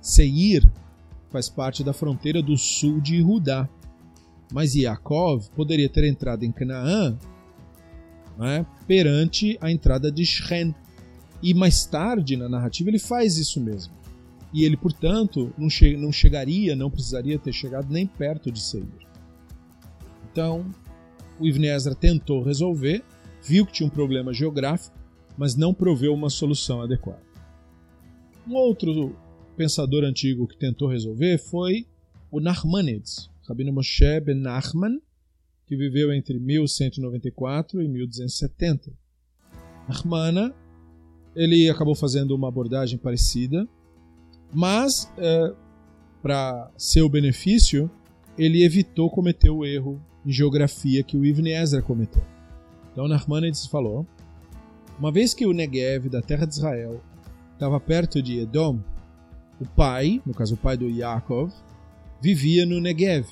Seir 0.00 0.66
faz 1.30 1.48
parte 1.48 1.84
da 1.84 1.92
fronteira 1.92 2.42
do 2.42 2.56
sul 2.56 3.00
de 3.00 3.20
Judá, 3.20 3.68
mas 4.50 4.74
Yaakov 4.74 5.50
poderia 5.50 5.88
ter 5.88 6.04
entrado 6.04 6.44
em 6.44 6.52
Canaã 6.52 7.18
né, 8.38 8.66
perante 8.86 9.58
a 9.60 9.70
entrada 9.70 10.10
de 10.10 10.24
Shen. 10.24 10.74
E 11.42 11.52
mais 11.52 11.84
tarde 11.84 12.36
na 12.36 12.48
narrativa 12.48 12.88
ele 12.88 12.98
faz 12.98 13.36
isso 13.36 13.60
mesmo 13.60 14.01
e 14.52 14.64
ele, 14.64 14.76
portanto, 14.76 15.52
não, 15.56 15.70
che 15.70 15.96
não 15.96 16.12
chegaria, 16.12 16.76
não 16.76 16.90
precisaria 16.90 17.38
ter 17.38 17.52
chegado 17.52 17.90
nem 17.90 18.06
perto 18.06 18.50
de 18.50 18.60
Seir. 18.60 18.86
Então, 20.30 20.70
o 21.40 21.46
Ibn 21.46 21.64
Ezra 21.64 21.94
tentou 21.94 22.42
resolver, 22.42 23.02
viu 23.42 23.66
que 23.66 23.72
tinha 23.72 23.86
um 23.86 23.90
problema 23.90 24.32
geográfico, 24.32 24.96
mas 25.36 25.56
não 25.56 25.72
proveu 25.72 26.12
uma 26.12 26.28
solução 26.28 26.82
adequada. 26.82 27.22
Um 28.46 28.54
outro 28.54 29.16
pensador 29.56 30.04
antigo 30.04 30.46
que 30.46 30.56
tentou 30.56 30.88
resolver 30.88 31.38
foi 31.38 31.86
o 32.30 32.40
Nachmanides, 32.40 33.30
Rabino 33.46 33.72
Moshe 33.72 34.20
ben 34.20 34.34
Nachman, 34.34 35.00
que 35.66 35.76
viveu 35.76 36.12
entre 36.12 36.38
1194 36.38 37.80
e 37.80 37.88
1270. 37.88 38.92
Nachmana, 39.88 40.54
ele 41.34 41.68
acabou 41.68 41.94
fazendo 41.94 42.34
uma 42.34 42.48
abordagem 42.48 42.98
parecida, 42.98 43.66
mas, 44.52 45.10
é, 45.16 45.52
para 46.22 46.70
seu 46.76 47.08
benefício, 47.08 47.90
ele 48.36 48.64
evitou 48.64 49.10
cometer 49.10 49.50
o 49.50 49.64
erro 49.64 50.00
em 50.24 50.32
geografia 50.32 51.02
que 51.02 51.16
o 51.16 51.24
Ibn 51.24 51.48
Ezra 51.48 51.82
cometeu. 51.82 52.22
Então, 52.92 53.08
Narmanides 53.08 53.66
falou: 53.66 54.06
uma 54.98 55.10
vez 55.10 55.34
que 55.34 55.46
o 55.46 55.52
Negev 55.52 56.08
da 56.08 56.22
terra 56.22 56.46
de 56.46 56.54
Israel 56.54 57.00
estava 57.54 57.80
perto 57.80 58.22
de 58.22 58.40
Edom, 58.40 58.78
o 59.60 59.66
pai, 59.66 60.20
no 60.26 60.34
caso 60.34 60.54
o 60.54 60.58
pai 60.58 60.76
do 60.76 60.88
Yaakov, 60.88 61.52
vivia 62.20 62.66
no 62.66 62.80
Negev. 62.80 63.26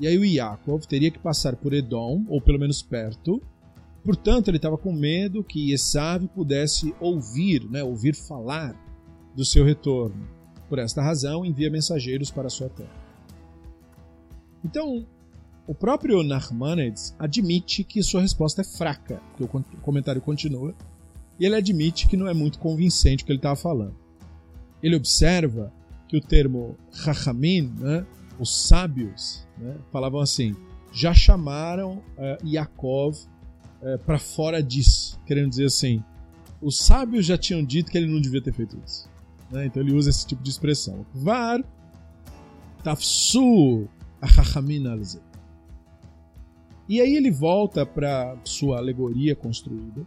E 0.00 0.06
aí 0.06 0.18
o 0.18 0.24
Yaakov 0.24 0.86
teria 0.86 1.10
que 1.10 1.18
passar 1.18 1.56
por 1.56 1.72
Edom, 1.72 2.24
ou 2.28 2.40
pelo 2.40 2.58
menos 2.58 2.82
perto. 2.82 3.40
Portanto, 4.04 4.48
ele 4.48 4.58
estava 4.58 4.76
com 4.76 4.92
medo 4.92 5.42
que 5.42 5.72
Esav 5.72 6.26
pudesse 6.28 6.94
ouvir, 7.00 7.64
né, 7.70 7.82
ouvir 7.82 8.14
falar 8.14 8.74
do 9.34 9.44
seu 9.44 9.64
retorno. 9.64 10.33
Por 10.68 10.78
esta 10.78 11.02
razão, 11.02 11.44
envia 11.44 11.70
mensageiros 11.70 12.30
para 12.30 12.48
sua 12.48 12.68
terra. 12.68 12.90
Então, 14.64 15.06
o 15.66 15.74
próprio 15.74 16.22
Nachmanides 16.22 17.14
admite 17.18 17.84
que 17.84 18.02
sua 18.02 18.20
resposta 18.22 18.60
é 18.60 18.64
fraca, 18.64 19.20
porque 19.36 19.44
o 19.44 19.80
comentário 19.80 20.20
continua, 20.20 20.74
e 21.38 21.44
ele 21.46 21.56
admite 21.56 22.06
que 22.06 22.16
não 22.16 22.28
é 22.28 22.34
muito 22.34 22.58
convincente 22.58 23.22
o 23.22 23.26
que 23.26 23.32
ele 23.32 23.38
estava 23.38 23.56
falando. 23.56 23.96
Ele 24.82 24.96
observa 24.96 25.72
que 26.06 26.16
o 26.16 26.20
termo 26.20 26.76
Chachamim, 26.92 27.72
né, 27.78 28.06
os 28.38 28.68
sábios, 28.68 29.46
né, 29.58 29.76
falavam 29.90 30.20
assim, 30.20 30.54
já 30.92 31.12
chamaram 31.12 32.02
uh, 32.18 32.46
Yaakov 32.46 33.16
uh, 33.16 33.98
para 34.04 34.18
fora 34.18 34.62
disso, 34.62 35.18
querendo 35.26 35.50
dizer 35.50 35.66
assim, 35.66 36.02
os 36.60 36.78
sábios 36.78 37.26
já 37.26 37.36
tinham 37.36 37.64
dito 37.64 37.90
que 37.90 37.98
ele 37.98 38.06
não 38.06 38.20
devia 38.20 38.40
ter 38.40 38.52
feito 38.52 38.78
isso. 38.84 39.08
Né? 39.54 39.66
Então 39.66 39.80
ele 39.80 39.94
usa 39.94 40.10
esse 40.10 40.26
tipo 40.26 40.42
de 40.42 40.50
expressão. 40.50 41.06
Var 41.14 41.64
tafsu 42.82 43.88
achachamin 44.20 44.88
alze. 44.88 45.20
E 46.88 47.00
aí 47.00 47.14
ele 47.14 47.30
volta 47.30 47.86
para 47.86 48.36
sua 48.44 48.76
alegoria 48.76 49.34
construída, 49.34 50.04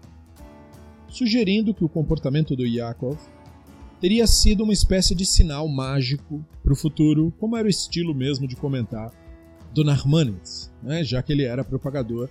sugerindo 1.07 1.73
que 1.73 1.83
o 1.83 1.89
comportamento 1.89 2.55
do 2.55 2.67
Yaakov 2.67 3.17
teria 3.99 4.27
sido 4.27 4.63
uma 4.63 4.73
espécie 4.73 5.15
de 5.15 5.25
sinal 5.25 5.67
mágico 5.67 6.45
para 6.61 6.73
o 6.73 6.75
futuro, 6.75 7.33
como 7.39 7.57
era 7.57 7.65
o 7.65 7.69
estilo 7.69 8.13
mesmo 8.13 8.47
de 8.47 8.55
comentar 8.55 9.11
do 9.73 9.83
Narmanides, 9.83 10.71
né? 10.83 11.03
já 11.03 11.23
que 11.23 11.31
ele 11.31 11.43
era 11.43 11.63
propagador 11.63 12.29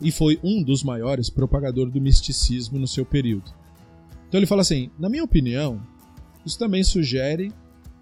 e 0.00 0.10
foi 0.10 0.40
um 0.42 0.62
dos 0.62 0.82
maiores 0.82 1.28
propagadores 1.30 1.92
do 1.92 2.00
misticismo 2.00 2.78
no 2.78 2.86
seu 2.86 3.04
período. 3.04 3.52
Então 4.28 4.38
ele 4.38 4.46
fala 4.46 4.62
assim: 4.62 4.90
na 4.98 5.08
minha 5.08 5.24
opinião, 5.24 5.80
isso 6.48 6.58
também 6.58 6.82
sugere 6.82 7.52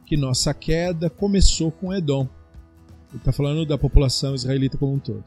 que 0.06 0.16
nossa 0.16 0.54
queda 0.54 1.10
começou 1.10 1.70
com 1.70 1.92
Edom. 1.92 2.28
Ele 3.10 3.18
está 3.18 3.32
falando 3.32 3.66
da 3.66 3.76
população 3.76 4.34
israelita 4.34 4.78
como 4.78 4.94
um 4.94 4.98
todo. 4.98 5.24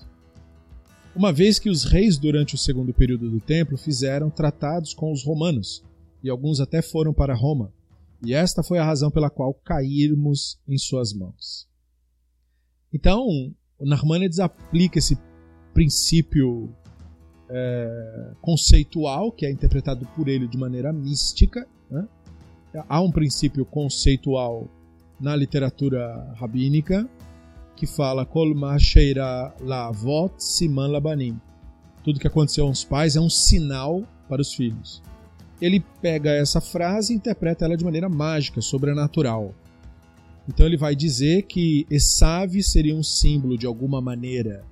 uma 1.15 1.33
vez 1.33 1.59
que 1.59 1.69
os 1.69 1.83
reis 1.83 2.17
durante 2.17 2.55
o 2.55 2.57
segundo 2.57 2.93
período 2.93 3.29
do 3.29 3.39
templo 3.39 3.77
fizeram 3.77 4.29
tratados 4.29 4.93
com 4.93 5.11
os 5.11 5.23
romanos, 5.23 5.83
e 6.23 6.29
alguns 6.29 6.59
até 6.59 6.81
foram 6.81 7.13
para 7.13 7.35
Roma, 7.35 7.73
e 8.23 8.33
esta 8.33 8.63
foi 8.63 8.77
a 8.77 8.85
razão 8.85 9.09
pela 9.11 9.29
qual 9.29 9.53
caímos 9.53 10.59
em 10.67 10.77
suas 10.77 11.13
mãos. 11.13 11.67
Então, 12.93 13.25
o 13.77 13.85
Narmanides 13.85 14.39
aplica 14.39 14.99
esse 14.99 15.17
princípio 15.73 16.73
é, 17.49 18.33
conceitual, 18.41 19.31
que 19.31 19.45
é 19.45 19.51
interpretado 19.51 20.05
por 20.15 20.27
ele 20.27 20.47
de 20.47 20.57
maneira 20.57 20.91
mística. 20.93 21.67
Né? 21.89 22.07
Há 22.87 23.01
um 23.01 23.11
princípio 23.11 23.65
conceitual 23.65 24.67
na 25.19 25.35
literatura 25.35 26.33
rabínica 26.35 27.09
que 27.75 27.87
fala 27.87 28.25
Kol 28.25 28.53
sheira 28.77 29.53
lavot 29.61 30.33
siman 30.37 30.87
labanim. 30.87 31.39
Tudo 32.03 32.19
que 32.19 32.27
aconteceu 32.27 32.67
aos 32.67 32.83
pais 32.83 33.15
é 33.15 33.21
um 33.21 33.29
sinal 33.29 34.03
para 34.27 34.41
os 34.41 34.53
filhos. 34.53 35.01
Ele 35.61 35.83
pega 36.01 36.31
essa 36.31 36.61
frase 36.61 37.13
e 37.13 37.15
interpreta 37.15 37.65
ela 37.65 37.75
de 37.75 37.83
maneira 37.83 38.07
mágica, 38.07 38.61
sobrenatural. 38.61 39.53
Então 40.47 40.65
ele 40.65 40.77
vai 40.77 40.95
dizer 40.95 41.43
que 41.43 41.85
Essave 41.89 42.63
seria 42.63 42.95
um 42.95 43.03
símbolo 43.03 43.57
de 43.57 43.65
alguma 43.65 44.01
maneira 44.01 44.63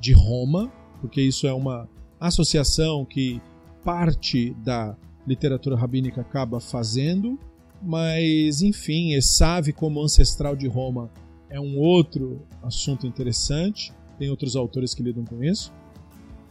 de 0.00 0.12
Roma, 0.12 0.72
porque 1.00 1.20
isso 1.20 1.46
é 1.46 1.52
uma 1.52 1.88
associação 2.20 3.04
que 3.04 3.40
parte 3.84 4.54
da 4.64 4.96
literatura 5.26 5.76
rabínica 5.76 6.20
acaba 6.20 6.60
fazendo, 6.60 7.38
mas 7.80 8.62
enfim, 8.62 9.12
Essave 9.14 9.72
como 9.72 10.02
ancestral 10.02 10.56
de 10.56 10.68
Roma 10.68 11.10
é 11.48 11.60
um 11.60 11.78
outro 11.78 12.42
assunto 12.62 13.06
interessante, 13.06 13.92
tem 14.18 14.30
outros 14.30 14.56
autores 14.56 14.94
que 14.94 15.02
lidam 15.02 15.24
com 15.24 15.42
isso. 15.42 15.72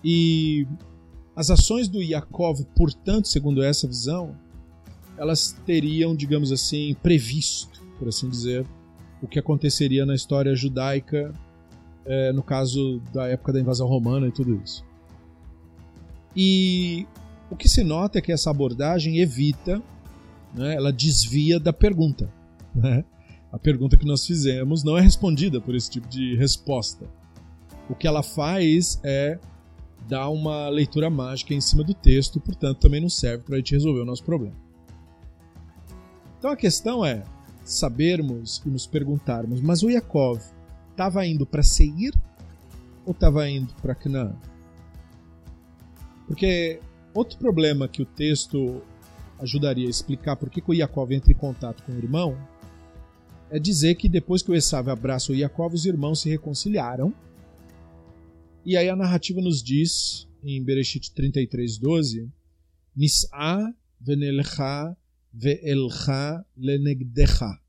E 0.03 0.67
as 1.35 1.49
ações 1.49 1.87
do 1.87 2.01
Yaakov, 2.01 2.63
portanto, 2.75 3.27
segundo 3.27 3.63
essa 3.63 3.87
visão, 3.87 4.35
elas 5.17 5.53
teriam, 5.65 6.15
digamos 6.15 6.51
assim, 6.51 6.95
previsto 7.01 7.71
por 8.01 8.07
assim 8.07 8.27
dizer, 8.27 8.65
o 9.21 9.27
que 9.27 9.37
aconteceria 9.37 10.07
na 10.07 10.15
história 10.15 10.55
judaica 10.55 11.31
é, 12.03 12.33
no 12.33 12.41
caso 12.41 12.99
da 13.13 13.27
época 13.27 13.53
da 13.53 13.59
invasão 13.59 13.87
romana 13.87 14.27
e 14.27 14.31
tudo 14.31 14.59
isso. 14.65 14.83
E 16.35 17.05
o 17.51 17.55
que 17.55 17.67
se 17.67 17.83
nota 17.83 18.17
é 18.17 18.21
que 18.21 18.31
essa 18.31 18.49
abordagem 18.49 19.17
evita, 19.17 19.83
né, 20.55 20.73
ela 20.73 20.91
desvia 20.91 21.59
da 21.59 21.73
pergunta. 21.73 22.33
Né? 22.73 23.03
A 23.51 23.59
pergunta 23.59 23.97
que 23.97 24.05
nós 24.05 24.25
fizemos 24.25 24.83
não 24.83 24.97
é 24.97 25.01
respondida 25.01 25.59
por 25.59 25.75
esse 25.75 25.91
tipo 25.91 26.07
de 26.07 26.37
resposta. 26.37 27.05
O 27.89 27.93
que 27.93 28.07
ela 28.07 28.23
faz 28.23 29.01
é 29.03 29.37
dar 30.07 30.29
uma 30.29 30.69
leitura 30.69 31.09
mágica 31.09 31.53
em 31.53 31.59
cima 31.59 31.83
do 31.83 31.93
texto, 31.93 32.39
portanto 32.39 32.79
também 32.79 33.01
não 33.01 33.09
serve 33.09 33.43
para 33.43 33.55
a 33.55 33.57
gente 33.57 33.73
resolver 33.73 33.99
o 33.99 34.05
nosso 34.05 34.23
problema. 34.23 34.55
Então 36.39 36.51
a 36.51 36.55
questão 36.55 37.05
é: 37.05 37.25
sabermos 37.65 38.61
e 38.65 38.69
nos 38.69 38.87
perguntarmos, 38.87 39.59
mas 39.59 39.83
o 39.83 39.89
Yaakov 39.89 40.41
estava 40.91 41.25
indo 41.25 41.45
para 41.45 41.61
Seir 41.61 42.13
ou 43.05 43.11
estava 43.11 43.49
indo 43.49 43.73
para 43.81 43.93
Canaã? 43.93 44.33
Porque 46.25 46.79
outro 47.13 47.37
problema 47.37 47.87
que 47.87 48.01
o 48.01 48.05
texto 48.05 48.81
ajudaria 49.39 49.87
a 49.87 49.89
explicar 49.89 50.35
por 50.35 50.49
que, 50.49 50.63
o 50.65 50.73
Yaakov 50.73 51.11
entra 51.11 51.31
em 51.31 51.35
contato 51.35 51.83
com 51.83 51.91
o 51.91 51.97
irmão 51.97 52.37
é 53.49 53.59
dizer 53.59 53.95
que 53.95 54.07
depois 54.07 54.41
que 54.41 54.49
o 54.49 54.55
Esav 54.55 54.89
abraça 54.89 55.31
o 55.31 55.35
Yaakov, 55.35 55.73
os 55.73 55.85
irmãos 55.85 56.21
se 56.21 56.29
reconciliaram. 56.29 57.13
E 58.65 58.77
aí 58.77 58.87
a 58.87 58.95
narrativa 58.95 59.41
nos 59.41 59.61
diz, 59.61 60.27
em 60.43 60.63
Bereshit 60.63 61.11
33:12, 61.13 62.29
Nis'a 62.95 63.73
venelcha 63.99 64.95
ve'elcha 65.33 66.45
lenegdecha. 66.55 67.59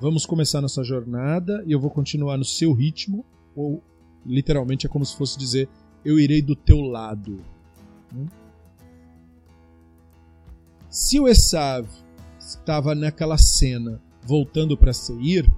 Vamos 0.00 0.24
começar 0.24 0.60
nossa 0.60 0.84
jornada 0.84 1.62
e 1.66 1.72
eu 1.72 1.80
vou 1.80 1.90
continuar 1.90 2.38
no 2.38 2.44
seu 2.44 2.72
ritmo, 2.72 3.26
ou 3.54 3.82
literalmente 4.24 4.86
é 4.86 4.88
como 4.88 5.04
se 5.04 5.16
fosse 5.16 5.38
dizer: 5.38 5.68
Eu 6.04 6.18
irei 6.18 6.40
do 6.40 6.54
teu 6.56 6.80
lado. 6.80 7.44
Se 10.88 11.20
o 11.20 11.28
Esav 11.28 11.86
estava 12.38 12.94
naquela 12.94 13.36
cena 13.36 14.00
voltando 14.22 14.76
para 14.76 14.92
Seir, 14.92 15.50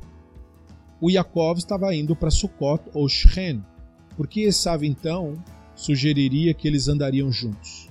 o 1.01 1.11
Yaakov 1.11 1.59
estava 1.59 1.95
indo 1.95 2.15
para 2.15 2.31
Sukkot 2.31 2.91
ou 2.93 3.09
Shen, 3.09 3.65
porque 4.17 4.43
Esav 4.43 4.85
então 4.85 5.35
sugeriria 5.75 6.53
que 6.53 6.69
eles 6.69 6.89
andariam 6.89 7.33
juntos. 7.33 7.89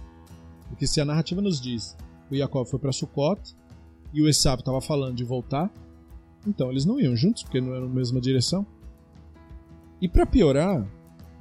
Porque 0.67 0.85
se 0.85 1.01
a 1.01 1.05
narrativa 1.05 1.41
nos 1.41 1.59
diz 1.59 1.97
o 2.29 2.35
Yaakov 2.35 2.69
foi 2.69 2.79
para 2.79 2.91
Sukkot 2.91 3.55
e 4.13 4.21
o 4.21 4.27
Esav 4.27 4.59
estava 4.59 4.79
falando 4.81 5.15
de 5.15 5.23
voltar, 5.23 5.71
então 6.45 6.69
eles 6.69 6.85
não 6.85 6.99
iam 6.99 7.15
juntos, 7.15 7.43
porque 7.43 7.59
não 7.59 7.73
eram 7.73 7.87
na 7.87 7.95
mesma 7.95 8.21
direção. 8.21 8.65
E 10.01 10.07
para 10.07 10.25
piorar, 10.25 10.87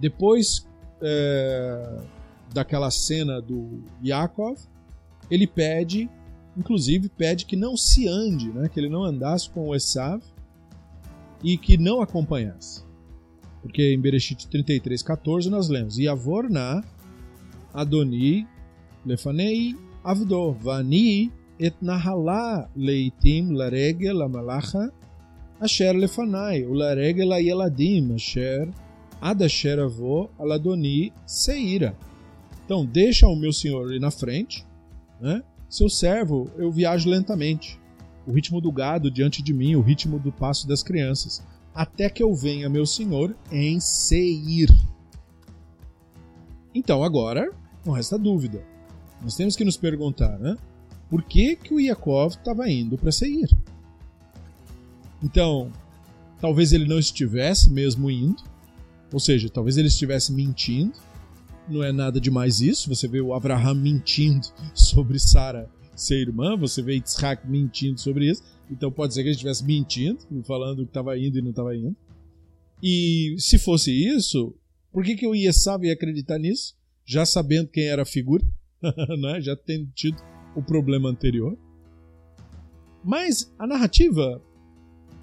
depois 0.00 0.66
é, 1.00 2.00
daquela 2.52 2.90
cena 2.90 3.40
do 3.40 3.82
Yakov, 4.04 4.58
ele 5.30 5.46
pede, 5.46 6.08
inclusive 6.56 7.08
pede 7.08 7.44
que 7.44 7.56
não 7.56 7.76
se 7.76 8.08
ande, 8.08 8.48
né? 8.48 8.68
que 8.68 8.78
ele 8.80 8.88
não 8.88 9.04
andasse 9.04 9.50
com 9.50 9.68
o 9.68 9.74
Esav 9.74 10.22
e 11.42 11.56
que 11.56 11.76
não 11.76 12.00
acompanhasse. 12.00 12.82
Porque 13.62 13.92
em 13.92 14.00
Bereshit 14.00 14.48
33, 14.48 15.02
14 15.02 15.50
nós 15.50 15.68
lemos: 15.68 15.98
Yavorna 15.98 16.82
Adoni 17.74 18.46
Lefanei 19.04 19.76
Avdo 20.04 20.52
Vani 20.52 21.32
et 21.58 21.74
Nahalá 21.82 22.68
Leitim 22.76 23.52
Laregel 23.52 24.22
Amalacha 24.22 24.90
Asher 25.60 25.92
Lefanai 25.92 26.64
Ularegel 26.64 27.32
Yeladim 27.40 28.14
Asher 28.14 28.68
Adasher 29.20 29.80
Avô 29.80 30.30
Aladoni 30.38 31.12
Seira. 31.26 31.96
Então, 32.68 32.84
deixa 32.84 33.26
o 33.26 33.34
meu 33.34 33.50
senhor 33.50 33.94
ir 33.94 33.98
na 33.98 34.10
frente, 34.10 34.62
né? 35.18 35.42
Seu 35.70 35.88
servo, 35.88 36.50
eu 36.58 36.70
viajo 36.70 37.08
lentamente. 37.08 37.80
O 38.26 38.32
ritmo 38.32 38.60
do 38.60 38.70
gado 38.70 39.10
diante 39.10 39.42
de 39.42 39.54
mim, 39.54 39.74
o 39.74 39.80
ritmo 39.80 40.18
do 40.18 40.30
passo 40.30 40.68
das 40.68 40.82
crianças, 40.82 41.42
até 41.74 42.10
que 42.10 42.22
eu 42.22 42.34
venha 42.34 42.68
meu 42.68 42.84
senhor 42.84 43.34
em 43.50 43.80
Seir. 43.80 44.68
Então, 46.74 47.02
agora, 47.02 47.50
não 47.86 47.94
resta 47.94 48.18
dúvida. 48.18 48.62
Nós 49.22 49.34
temos 49.34 49.56
que 49.56 49.64
nos 49.64 49.78
perguntar, 49.78 50.38
né? 50.38 50.54
por 51.08 51.22
que, 51.22 51.56
que 51.56 51.72
o 51.72 51.80
Yakov 51.80 52.34
estava 52.34 52.70
indo 52.70 52.98
para 52.98 53.10
Seir. 53.10 53.48
Então, 55.22 55.72
talvez 56.38 56.74
ele 56.74 56.86
não 56.86 56.98
estivesse 56.98 57.70
mesmo 57.70 58.10
indo, 58.10 58.42
ou 59.10 59.18
seja, 59.18 59.48
talvez 59.48 59.78
ele 59.78 59.88
estivesse 59.88 60.34
mentindo. 60.34 61.07
Não 61.68 61.82
é 61.82 61.92
nada 61.92 62.20
demais 62.20 62.60
isso. 62.60 62.88
Você 62.88 63.06
vê 63.06 63.20
o 63.20 63.34
Abraham 63.34 63.74
mentindo 63.74 64.46
sobre 64.74 65.18
Sara 65.18 65.68
ser 65.94 66.20
irmã, 66.20 66.56
você 66.56 66.80
vê 66.80 66.96
Isaac 66.96 67.46
mentindo 67.46 68.00
sobre 68.00 68.30
isso. 68.30 68.42
Então 68.70 68.90
pode 68.90 69.14
ser 69.14 69.22
que 69.22 69.28
ele 69.28 69.34
estivesse 69.34 69.64
mentindo, 69.64 70.18
falando 70.44 70.82
que 70.82 70.90
estava 70.90 71.18
indo 71.18 71.38
e 71.38 71.42
não 71.42 71.50
estava 71.50 71.74
indo. 71.76 71.96
E 72.82 73.34
se 73.38 73.58
fosse 73.58 73.92
isso, 73.92 74.54
por 74.92 75.04
que, 75.04 75.16
que 75.16 75.26
eu 75.26 75.34
ia 75.34 75.52
saber 75.52 75.90
acreditar 75.90 76.38
nisso? 76.38 76.76
Já 77.04 77.26
sabendo 77.26 77.68
quem 77.68 77.84
era 77.84 78.02
a 78.02 78.06
figura, 78.06 78.44
né? 79.18 79.40
já 79.40 79.56
tendo 79.56 79.90
tido 79.94 80.22
o 80.54 80.62
problema 80.62 81.08
anterior. 81.08 81.58
Mas 83.02 83.52
a 83.58 83.66
narrativa 83.66 84.42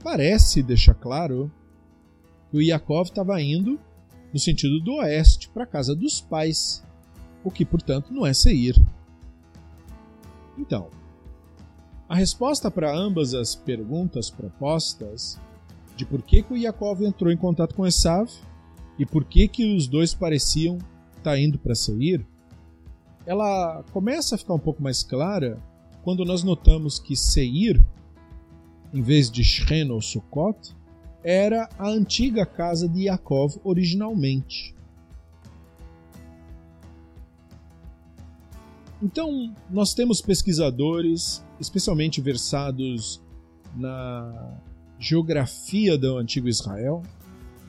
parece 0.04 0.62
deixar 0.62 0.96
claro 0.96 1.52
que 2.52 2.58
o 2.58 2.62
Yakov 2.62 3.08
estava 3.08 3.42
indo 3.42 3.80
no 4.36 4.40
sentido 4.40 4.82
do 4.82 4.96
oeste 4.96 5.48
para 5.48 5.64
a 5.64 5.66
casa 5.66 5.96
dos 5.96 6.20
pais, 6.20 6.84
o 7.42 7.50
que, 7.50 7.64
portanto, 7.64 8.14
não 8.14 8.26
é 8.26 8.34
Seir. 8.34 8.76
Então, 10.58 10.90
a 12.10 12.18
resposta 12.18 12.70
para 12.70 12.94
ambas 12.94 13.34
as 13.34 13.56
perguntas 13.56 14.30
propostas 14.30 15.40
de 15.96 16.06
por 16.06 16.22
que, 16.22 16.44
que 16.44 16.52
o 16.52 16.58
Yakov 16.58 17.02
entrou 17.02 17.32
em 17.32 17.38
contato 17.38 17.76
com 17.76 17.88
Esav 17.88 18.30
e 19.00 19.06
por 19.06 19.24
que, 19.24 19.48
que 19.48 19.74
os 19.74 19.88
dois 19.88 20.14
pareciam 20.14 20.80
estar 21.16 21.32
tá 21.32 21.40
indo 21.40 21.58
para 21.58 21.74
Seir 21.74 22.28
ela 23.26 23.86
começa 23.94 24.36
a 24.36 24.38
ficar 24.38 24.56
um 24.56 24.60
pouco 24.60 24.84
mais 24.84 25.02
clara 25.02 25.58
quando 26.04 26.26
nós 26.26 26.44
notamos 26.44 27.00
que 27.00 27.16
Seir, 27.16 27.82
em 28.94 29.02
vez 29.02 29.32
de 29.32 29.46
Shen 29.46 29.90
ou 29.92 30.02
Sukkot, 30.02 30.76
era 31.26 31.68
a 31.80 31.88
antiga 31.88 32.46
casa 32.46 32.88
de 32.88 33.06
Yaakov 33.06 33.60
originalmente. 33.64 34.76
Então, 39.02 39.52
nós 39.72 39.96
temos 39.96 40.22
pesquisadores, 40.22 41.44
especialmente 41.60 42.22
versados 42.22 43.20
na 43.76 44.56
geografia 45.00 45.98
do 45.98 46.16
antigo 46.20 46.48
Israel. 46.48 47.02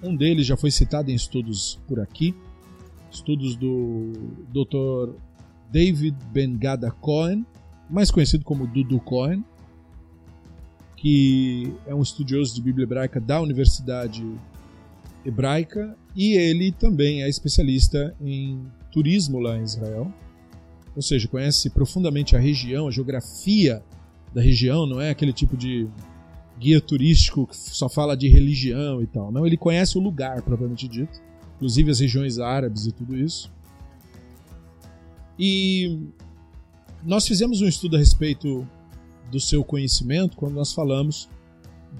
Um 0.02 0.14
deles 0.14 0.46
já 0.46 0.56
foi 0.56 0.70
citado 0.70 1.10
em 1.10 1.14
estudos 1.14 1.80
por 1.88 1.98
aqui, 1.98 2.34
estudos 3.10 3.56
do 3.56 4.12
Dr. 4.52 5.14
David 5.72 6.14
Ben 6.30 6.58
Gada 6.58 6.90
Cohen, 6.90 7.44
mais 7.88 8.10
conhecido 8.10 8.44
como 8.44 8.66
Dudu 8.66 9.00
Cohen, 9.00 9.42
que 10.96 11.74
é 11.86 11.94
um 11.94 12.02
estudioso 12.02 12.54
de 12.54 12.62
Bíblia 12.62 12.84
hebraica 12.84 13.20
da 13.20 13.40
Universidade 13.40 14.24
Hebraica 15.24 15.96
e 16.14 16.34
ele 16.34 16.72
também 16.72 17.22
é 17.22 17.28
especialista 17.28 18.14
em 18.20 18.64
turismo 18.90 19.38
lá 19.38 19.58
em 19.58 19.62
Israel. 19.62 20.12
Ou 20.94 21.02
seja, 21.02 21.28
conhece 21.28 21.68
profundamente 21.68 22.34
a 22.34 22.38
região, 22.38 22.88
a 22.88 22.90
geografia 22.90 23.82
da 24.32 24.40
região, 24.40 24.86
não 24.86 25.00
é 25.00 25.10
aquele 25.10 25.32
tipo 25.32 25.56
de 25.56 25.86
guia 26.58 26.80
turístico 26.80 27.46
que 27.46 27.56
só 27.56 27.88
fala 27.88 28.16
de 28.16 28.28
religião 28.28 29.02
e 29.02 29.06
tal. 29.06 29.30
Não, 29.30 29.46
ele 29.46 29.56
conhece 29.56 29.98
o 29.98 30.00
lugar, 30.00 30.40
propriamente 30.42 30.88
dito, 30.88 31.20
inclusive 31.56 31.90
as 31.90 32.00
regiões 32.00 32.38
árabes 32.38 32.86
e 32.86 32.92
tudo 32.92 33.14
isso. 33.14 33.52
E 35.38 35.98
nós 37.04 37.26
fizemos 37.26 37.60
um 37.60 37.66
estudo 37.66 37.96
a 37.96 37.98
respeito 37.98 38.66
do 39.30 39.40
seu 39.40 39.64
conhecimento 39.64 40.36
quando 40.36 40.54
nós 40.54 40.72
falamos 40.72 41.28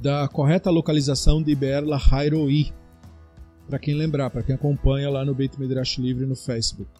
da 0.00 0.28
correta 0.28 0.70
localização 0.70 1.42
de 1.42 1.52
Iber 1.52 1.84
Lahairoi. 1.84 2.72
Para 3.66 3.78
quem 3.78 3.94
lembrar, 3.94 4.30
para 4.30 4.42
quem 4.42 4.54
acompanha 4.54 5.10
lá 5.10 5.24
no 5.24 5.34
Beit 5.34 5.58
Midrash 5.58 5.98
Livre 5.98 6.26
no 6.26 6.36
Facebook. 6.36 6.90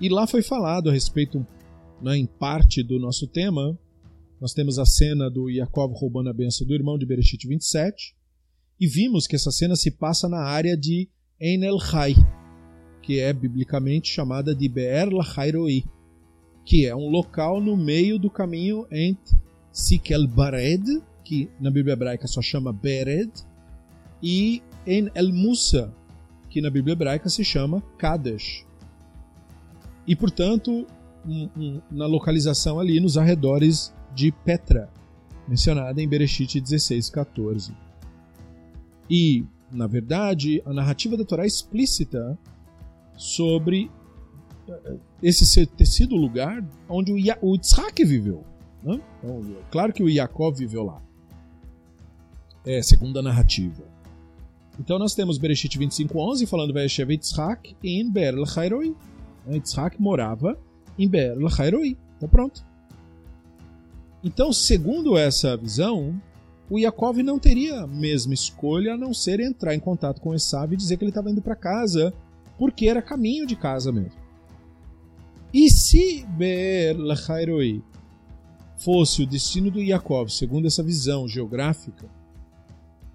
E 0.00 0.08
lá 0.08 0.26
foi 0.26 0.42
falado 0.42 0.90
a 0.90 0.92
respeito, 0.92 1.44
né, 2.00 2.16
em 2.16 2.26
parte 2.26 2.82
do 2.82 2.98
nosso 2.98 3.26
tema, 3.26 3.76
nós 4.40 4.52
temos 4.52 4.78
a 4.78 4.86
cena 4.86 5.28
do 5.28 5.50
Yaakov 5.50 5.92
roubando 5.94 6.30
a 6.30 6.32
benção 6.32 6.66
do 6.66 6.74
irmão 6.74 6.96
de 6.96 7.04
Bereshit 7.04 7.48
27, 7.48 8.14
e 8.78 8.86
vimos 8.86 9.26
que 9.26 9.34
essa 9.34 9.50
cena 9.50 9.74
se 9.74 9.90
passa 9.90 10.28
na 10.28 10.40
área 10.40 10.76
de 10.76 11.08
En 11.40 11.64
El 11.64 11.78
Hai, 11.92 12.14
que 13.02 13.18
é 13.18 13.32
biblicamente 13.32 14.12
chamada 14.12 14.54
de 14.54 14.68
Be'er 14.68 15.08
Lahairoi, 15.08 15.84
que 16.68 16.84
é 16.84 16.94
um 16.94 17.08
local 17.08 17.62
no 17.62 17.74
meio 17.78 18.18
do 18.18 18.28
caminho 18.28 18.86
entre 18.92 19.34
Sikel 19.72 20.28
Bared, 20.28 21.02
que 21.24 21.48
na 21.58 21.70
Bíblia 21.70 21.94
hebraica 21.94 22.26
só 22.26 22.42
chama 22.42 22.74
Bered, 22.74 23.32
e 24.22 24.62
En 24.86 25.08
El 25.14 25.32
Musa, 25.32 25.90
que 26.50 26.60
na 26.60 26.68
Bíblia 26.68 26.92
hebraica 26.92 27.30
se 27.30 27.42
chama 27.42 27.82
Kadesh. 27.96 28.66
E 30.06 30.14
portanto, 30.14 30.86
um, 31.26 31.48
um, 31.56 31.80
na 31.90 32.04
localização 32.04 32.78
ali 32.78 33.00
nos 33.00 33.16
arredores 33.16 33.94
de 34.14 34.30
Petra, 34.30 34.90
mencionada 35.48 36.02
em 36.02 36.06
Bereshit 36.06 36.60
16:14. 36.60 37.72
E, 39.08 39.42
na 39.72 39.86
verdade, 39.86 40.62
a 40.66 40.72
narrativa 40.74 41.16
da 41.16 41.24
Torá 41.24 41.44
é 41.44 41.46
explícita 41.46 42.38
sobre 43.16 43.90
esse 45.22 45.66
ter 45.66 45.86
sido 45.86 46.14
o 46.14 46.18
lugar 46.18 46.64
onde 46.88 47.12
o, 47.12 47.16
o 47.42 47.54
Yitzhak 47.54 48.04
viveu. 48.04 48.44
Né? 48.82 49.00
Então, 49.22 49.56
claro 49.70 49.92
que 49.92 50.02
o 50.02 50.08
Yaakov 50.08 50.56
viveu 50.56 50.84
lá. 50.84 51.02
É, 52.64 52.82
segundo 52.82 53.18
a 53.18 53.22
narrativa. 53.22 53.82
Então 54.78 54.98
nós 54.98 55.14
temos 55.14 55.38
Bereshit 55.38 55.78
25.11 55.78 56.46
falando 56.46 56.72
Vaeshev 56.72 57.10
Yitzhak 57.10 57.76
em 57.82 58.10
Ber 58.10 58.34
Lachairoi. 58.36 58.94
Yitzhak 59.50 60.00
morava 60.00 60.58
em 60.98 61.08
Ber 61.08 61.36
Lachairoi. 61.36 61.96
Então 62.16 62.28
pronto. 62.28 62.64
Então, 64.22 64.52
segundo 64.52 65.16
essa 65.16 65.56
visão, 65.56 66.20
o 66.68 66.78
Yaakov 66.78 67.22
não 67.22 67.38
teria 67.38 67.82
a 67.82 67.86
mesma 67.86 68.34
escolha 68.34 68.94
a 68.94 68.96
não 68.96 69.14
ser 69.14 69.40
entrar 69.40 69.74
em 69.74 69.80
contato 69.80 70.20
com 70.20 70.34
Esav 70.34 70.72
e 70.72 70.76
dizer 70.76 70.96
que 70.96 71.04
ele 71.04 71.10
estava 71.10 71.30
indo 71.30 71.40
para 71.40 71.54
casa, 71.54 72.12
porque 72.58 72.88
era 72.88 73.00
caminho 73.00 73.46
de 73.46 73.54
casa 73.54 73.92
mesmo. 73.92 74.27
E 75.52 75.70
se 75.70 76.24
Be'er 76.36 76.96
fosse 78.76 79.22
o 79.22 79.26
destino 79.26 79.70
do 79.70 79.80
Yaakov, 79.80 80.30
segundo 80.30 80.66
essa 80.66 80.82
visão 80.82 81.26
geográfica, 81.26 82.08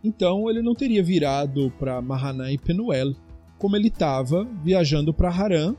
então 0.03 0.49
ele 0.49 0.61
não 0.61 0.75
teria 0.75 1.03
virado 1.03 1.71
para 1.79 2.01
Mahaná 2.01 2.51
e 2.51 2.57
Penuel, 2.57 3.15
como 3.57 3.75
ele 3.75 3.87
estava 3.87 4.43
viajando 4.63 5.13
para 5.13 5.29
Harã, 5.29 5.75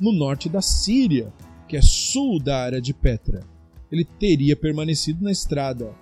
no 0.00 0.12
norte 0.12 0.48
da 0.48 0.62
Síria, 0.62 1.32
que 1.66 1.76
é 1.76 1.82
sul 1.82 2.40
da 2.40 2.62
área 2.62 2.80
de 2.80 2.94
Petra 2.94 3.44
ele 3.90 4.04
teria 4.04 4.54
permanecido 4.54 5.24
na 5.24 5.32
estrada 5.32 5.94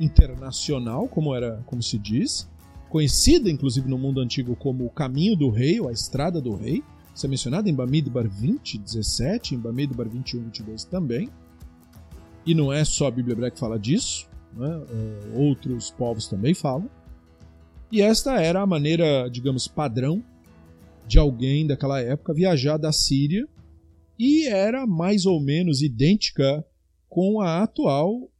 internacional, 0.00 1.08
como 1.08 1.34
era, 1.34 1.62
como 1.66 1.82
se 1.82 1.98
diz, 1.98 2.48
conhecida 2.88 3.50
inclusive 3.50 3.88
no 3.88 3.98
mundo 3.98 4.20
antigo 4.20 4.54
como 4.56 4.84
o 4.84 4.90
caminho 4.90 5.36
do 5.36 5.50
rei 5.50 5.80
ou 5.80 5.88
a 5.88 5.92
estrada 5.92 6.40
do 6.40 6.54
rei. 6.54 6.82
É 7.22 7.28
mencionado 7.28 7.68
em 7.68 7.74
Bamidbar 7.74 8.28
20, 8.28 8.78
17, 8.78 9.54
em 9.54 9.58
Bamidbar 9.58 10.08
21, 10.08 10.44
22 10.44 10.84
também. 10.84 11.28
E 12.44 12.54
não 12.54 12.72
é 12.72 12.84
só 12.84 13.06
a 13.06 13.10
Bíblia 13.10 13.34
hebraica 13.34 13.54
que 13.54 13.60
fala 13.60 13.78
disso, 13.78 14.28
né? 14.54 14.82
É, 14.90 15.38
outros 15.38 15.90
povos 15.90 16.26
também 16.26 16.54
falam. 16.54 16.90
E 17.90 18.00
esta 18.00 18.40
era 18.40 18.62
a 18.62 18.66
maneira, 18.66 19.28
digamos, 19.28 19.68
padrão 19.68 20.24
de 21.06 21.18
alguém 21.18 21.66
daquela 21.66 22.00
época 22.00 22.34
viajar 22.34 22.76
da 22.76 22.90
Síria 22.90 23.46
e 24.18 24.46
era 24.46 24.86
mais 24.86 25.26
ou 25.26 25.40
menos 25.40 25.82
idêntica 25.82 26.64
com 27.08 27.40
a 27.40 27.62
atual 27.62 28.30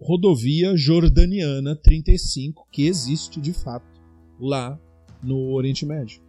rodovia 0.00 0.76
jordaniana 0.76 1.76
35, 1.76 2.66
que 2.70 2.86
existe 2.86 3.40
de 3.40 3.52
fato 3.52 4.00
lá 4.38 4.78
no 5.22 5.52
Oriente 5.52 5.84
Médio. 5.84 6.22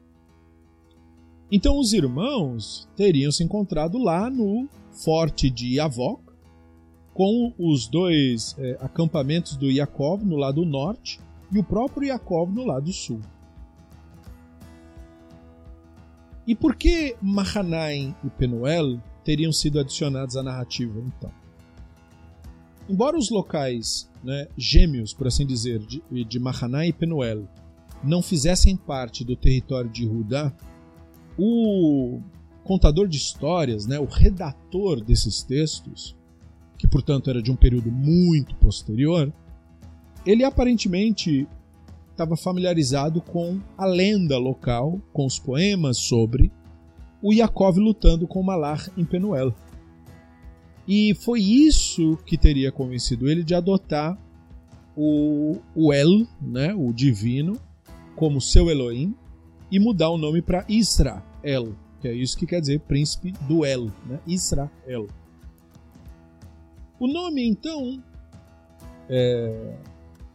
Então 1.51 1.77
os 1.77 1.91
irmãos 1.91 2.87
teriam 2.95 3.31
se 3.31 3.43
encontrado 3.43 3.97
lá 3.97 4.29
no 4.29 4.69
forte 4.91 5.49
de 5.49 5.75
Yavok, 5.75 6.23
com 7.13 7.53
os 7.59 7.87
dois 7.87 8.55
é, 8.57 8.77
acampamentos 8.79 9.57
do 9.57 9.69
Yaakov 9.69 10.23
no 10.23 10.37
lado 10.37 10.63
norte 10.63 11.19
e 11.51 11.59
o 11.59 11.63
próprio 11.63 12.07
Yaakov 12.07 12.49
no 12.53 12.65
lado 12.65 12.91
sul. 12.93 13.19
E 16.47 16.55
por 16.55 16.75
que 16.75 17.15
Mahanaim 17.21 18.15
e 18.23 18.29
Penuel 18.29 18.99
teriam 19.23 19.51
sido 19.51 19.79
adicionados 19.79 20.37
à 20.37 20.41
narrativa 20.41 20.99
então? 20.99 21.31
Embora 22.89 23.17
os 23.17 23.29
locais 23.29 24.09
né, 24.23 24.47
gêmeos, 24.57 25.13
por 25.13 25.27
assim 25.27 25.45
dizer, 25.45 25.79
de, 25.79 26.01
de 26.25 26.39
Mahaná 26.39 26.85
e 26.85 26.93
Penuel 26.93 27.47
não 28.03 28.21
fizessem 28.21 28.75
parte 28.75 29.23
do 29.23 29.35
território 29.35 29.89
de 29.89 30.03
Judá, 30.03 30.51
o 31.43 32.21
contador 32.63 33.07
de 33.07 33.17
histórias, 33.17 33.87
né, 33.87 33.99
o 33.99 34.05
redator 34.05 35.03
desses 35.03 35.41
textos, 35.41 36.15
que 36.77 36.87
portanto 36.87 37.31
era 37.31 37.41
de 37.41 37.51
um 37.51 37.55
período 37.55 37.91
muito 37.91 38.53
posterior, 38.57 39.33
ele 40.23 40.43
aparentemente 40.43 41.47
estava 42.11 42.37
familiarizado 42.37 43.21
com 43.21 43.59
a 43.75 43.87
lenda 43.87 44.37
local, 44.37 45.01
com 45.11 45.25
os 45.25 45.39
poemas 45.39 45.97
sobre 45.97 46.51
o 47.23 47.33
Yaakov 47.33 47.79
lutando 47.79 48.27
com 48.27 48.43
Malar 48.43 48.87
em 48.95 49.03
Penuel. 49.03 49.51
E 50.87 51.15
foi 51.15 51.41
isso 51.41 52.17
que 52.23 52.37
teria 52.37 52.71
convencido 52.71 53.27
ele 53.27 53.43
de 53.43 53.55
adotar 53.55 54.15
o, 54.95 55.57
o 55.75 55.91
El, 55.91 56.27
né, 56.39 56.71
o 56.75 56.93
divino, 56.93 57.59
como 58.15 58.39
seu 58.39 58.69
Elohim 58.69 59.15
e 59.71 59.79
mudar 59.79 60.11
o 60.11 60.17
nome 60.19 60.43
para 60.43 60.65
Israel, 61.43 61.75
que 61.99 62.07
é 62.07 62.13
isso 62.13 62.37
que 62.37 62.45
quer 62.45 62.61
dizer 62.61 62.79
príncipe 62.81 63.31
do 63.47 63.65
El, 63.65 63.91
né, 64.05 64.19
Israel. 64.27 65.07
O 66.99 67.07
nome, 67.07 67.47
então, 67.47 68.01
é, 69.09 69.75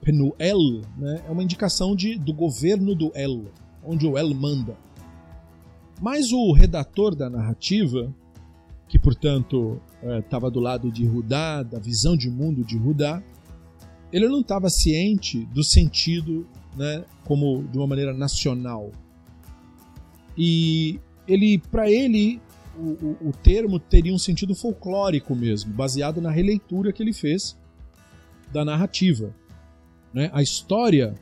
Penuel, 0.02 0.82
né, 0.96 1.22
é 1.26 1.30
uma 1.30 1.42
indicação 1.42 1.94
de, 1.94 2.18
do 2.18 2.32
governo 2.32 2.94
do 2.94 3.12
El, 3.14 3.44
onde 3.84 4.06
o 4.06 4.18
El 4.18 4.34
manda. 4.34 4.76
Mas 6.00 6.32
o 6.32 6.52
redator 6.52 7.14
da 7.14 7.30
narrativa, 7.30 8.12
que 8.88 8.98
portanto 8.98 9.80
estava 10.18 10.48
é, 10.48 10.50
do 10.50 10.60
lado 10.60 10.90
de 10.90 11.06
Rudá, 11.06 11.62
da 11.62 11.78
visão 11.78 12.16
de 12.16 12.28
mundo 12.28 12.64
de 12.64 12.76
Rudá, 12.76 13.22
ele 14.12 14.28
não 14.28 14.40
estava 14.40 14.68
ciente 14.68 15.44
do 15.46 15.64
sentido, 15.64 16.46
né, 16.76 17.04
como 17.24 17.64
de 17.64 17.78
uma 17.78 17.86
maneira 17.86 18.12
nacional. 18.12 18.90
E 20.36 21.00
ele, 21.26 21.58
para 21.58 21.90
ele, 21.90 22.40
o, 22.76 23.26
o, 23.26 23.28
o, 23.28 23.32
termo 23.32 23.78
teria 23.78 24.12
um 24.12 24.18
sentido 24.18 24.54
folclórico 24.54 25.34
mesmo, 25.34 25.72
baseado 25.72 26.20
na 26.20 26.30
releitura 26.30 26.92
que 26.92 27.02
ele 27.02 27.12
fez 27.12 27.58
da 28.52 28.64
narrativa. 28.64 29.34
Né? 30.12 30.30
A 30.32 30.42
história 30.42 31.14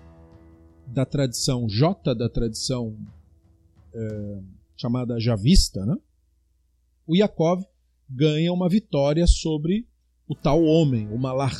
da 0.86 1.06
tradição 1.06 1.66
J, 1.68 2.14
da 2.14 2.28
tradição 2.28 2.96
é, 3.94 4.40
chamada 4.76 5.18
javista, 5.20 5.86
né? 5.86 5.96
o 7.06 7.16
Yaakov 7.16 7.64
ganha 8.08 8.52
uma 8.52 8.68
vitória 8.68 9.26
sobre 9.26 9.86
o 10.28 10.34
tal 10.34 10.62
homem, 10.62 11.08
o 11.08 11.18
Malar. 11.18 11.54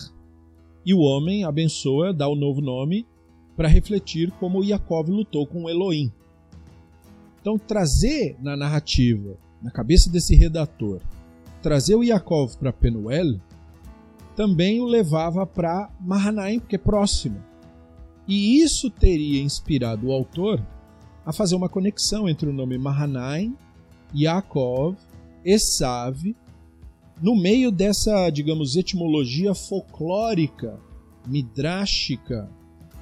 E 0.85 0.93
o 0.93 0.99
homem 0.99 1.45
abençoa, 1.45 2.13
dá 2.13 2.29
o 2.29 2.35
novo 2.35 2.61
nome 2.61 3.07
para 3.57 3.69
refletir 3.69 4.31
como 4.33 4.65
Yaakov 4.65 5.09
lutou 5.09 5.47
com 5.47 5.69
Elohim. 5.69 6.13
Então, 7.45 7.59
trazer 7.59 8.39
na 8.41 8.57
narrativa, 8.57 9.37
na 9.61 9.71
cabeça 9.71 10.09
desse 10.09 10.35
redator, 10.35 11.03
trazer 11.61 11.95
o 11.95 12.03
Yaakov 12.03 12.57
para 12.57 12.73
Penuel, 12.73 13.39
também 14.35 14.81
o 14.81 14.87
levava 14.87 15.47
para 15.47 15.91
Mahanaim, 16.01 16.59
porque 16.59 16.77
é 16.77 16.79
próximo. 16.79 17.37
E 18.27 18.63
isso 18.63 18.89
teria 18.89 19.43
inspirado 19.43 20.07
o 20.07 20.13
autor 20.13 20.67
a 21.23 21.35
fazer 21.35 21.55
uma 21.55 21.69
conexão 21.69 22.27
entre 22.27 22.49
o 22.49 22.53
nome 22.53 22.79
Mahanaim, 22.79 23.55
Yaakov, 24.17 24.97
Esav, 25.45 26.35
no 27.21 27.37
meio 27.37 27.71
dessa, 27.71 28.31
digamos, 28.31 28.75
etimologia 28.75 29.55
folclórica, 29.55 30.81
midrástica, 31.27 32.49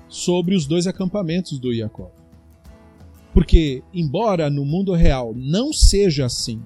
sobre 0.08 0.56
os 0.56 0.66
dois 0.66 0.88
acampamentos 0.88 1.60
do 1.60 1.72
Yaakov. 1.72 2.21
Porque, 3.32 3.82
embora 3.94 4.50
no 4.50 4.64
mundo 4.64 4.92
real 4.92 5.32
não 5.34 5.72
seja 5.72 6.26
assim, 6.26 6.62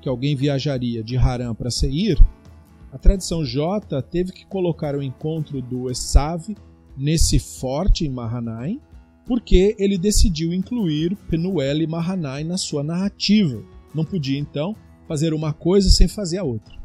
que 0.00 0.08
alguém 0.08 0.36
viajaria 0.36 1.02
de 1.02 1.16
Harã 1.16 1.54
para 1.54 1.70
Seir, 1.70 2.18
a 2.92 2.98
tradição 2.98 3.44
J 3.44 4.00
teve 4.02 4.32
que 4.32 4.46
colocar 4.46 4.94
o 4.94 5.02
encontro 5.02 5.60
do 5.60 5.90
Esav 5.90 6.54
nesse 6.96 7.38
forte 7.38 8.06
em 8.06 8.10
Mahanaim, 8.10 8.80
porque 9.26 9.74
ele 9.78 9.98
decidiu 9.98 10.52
incluir 10.54 11.16
Penuel 11.28 11.82
e 11.82 11.86
Mahanaim 11.86 12.44
na 12.44 12.56
sua 12.56 12.82
narrativa. 12.82 13.62
Não 13.94 14.04
podia, 14.04 14.38
então, 14.38 14.76
fazer 15.08 15.34
uma 15.34 15.52
coisa 15.52 15.90
sem 15.90 16.06
fazer 16.06 16.38
a 16.38 16.44
outra. 16.44 16.76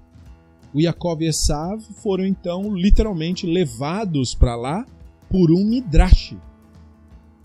O 0.73 0.79
Yaakov 0.79 1.21
e 1.21 1.27
Esav 1.27 1.81
foram, 2.01 2.25
então, 2.25 2.73
literalmente 2.73 3.45
levados 3.45 4.33
para 4.33 4.55
lá 4.55 4.85
por 5.29 5.51
um 5.51 5.63
Midrash. 5.63 6.35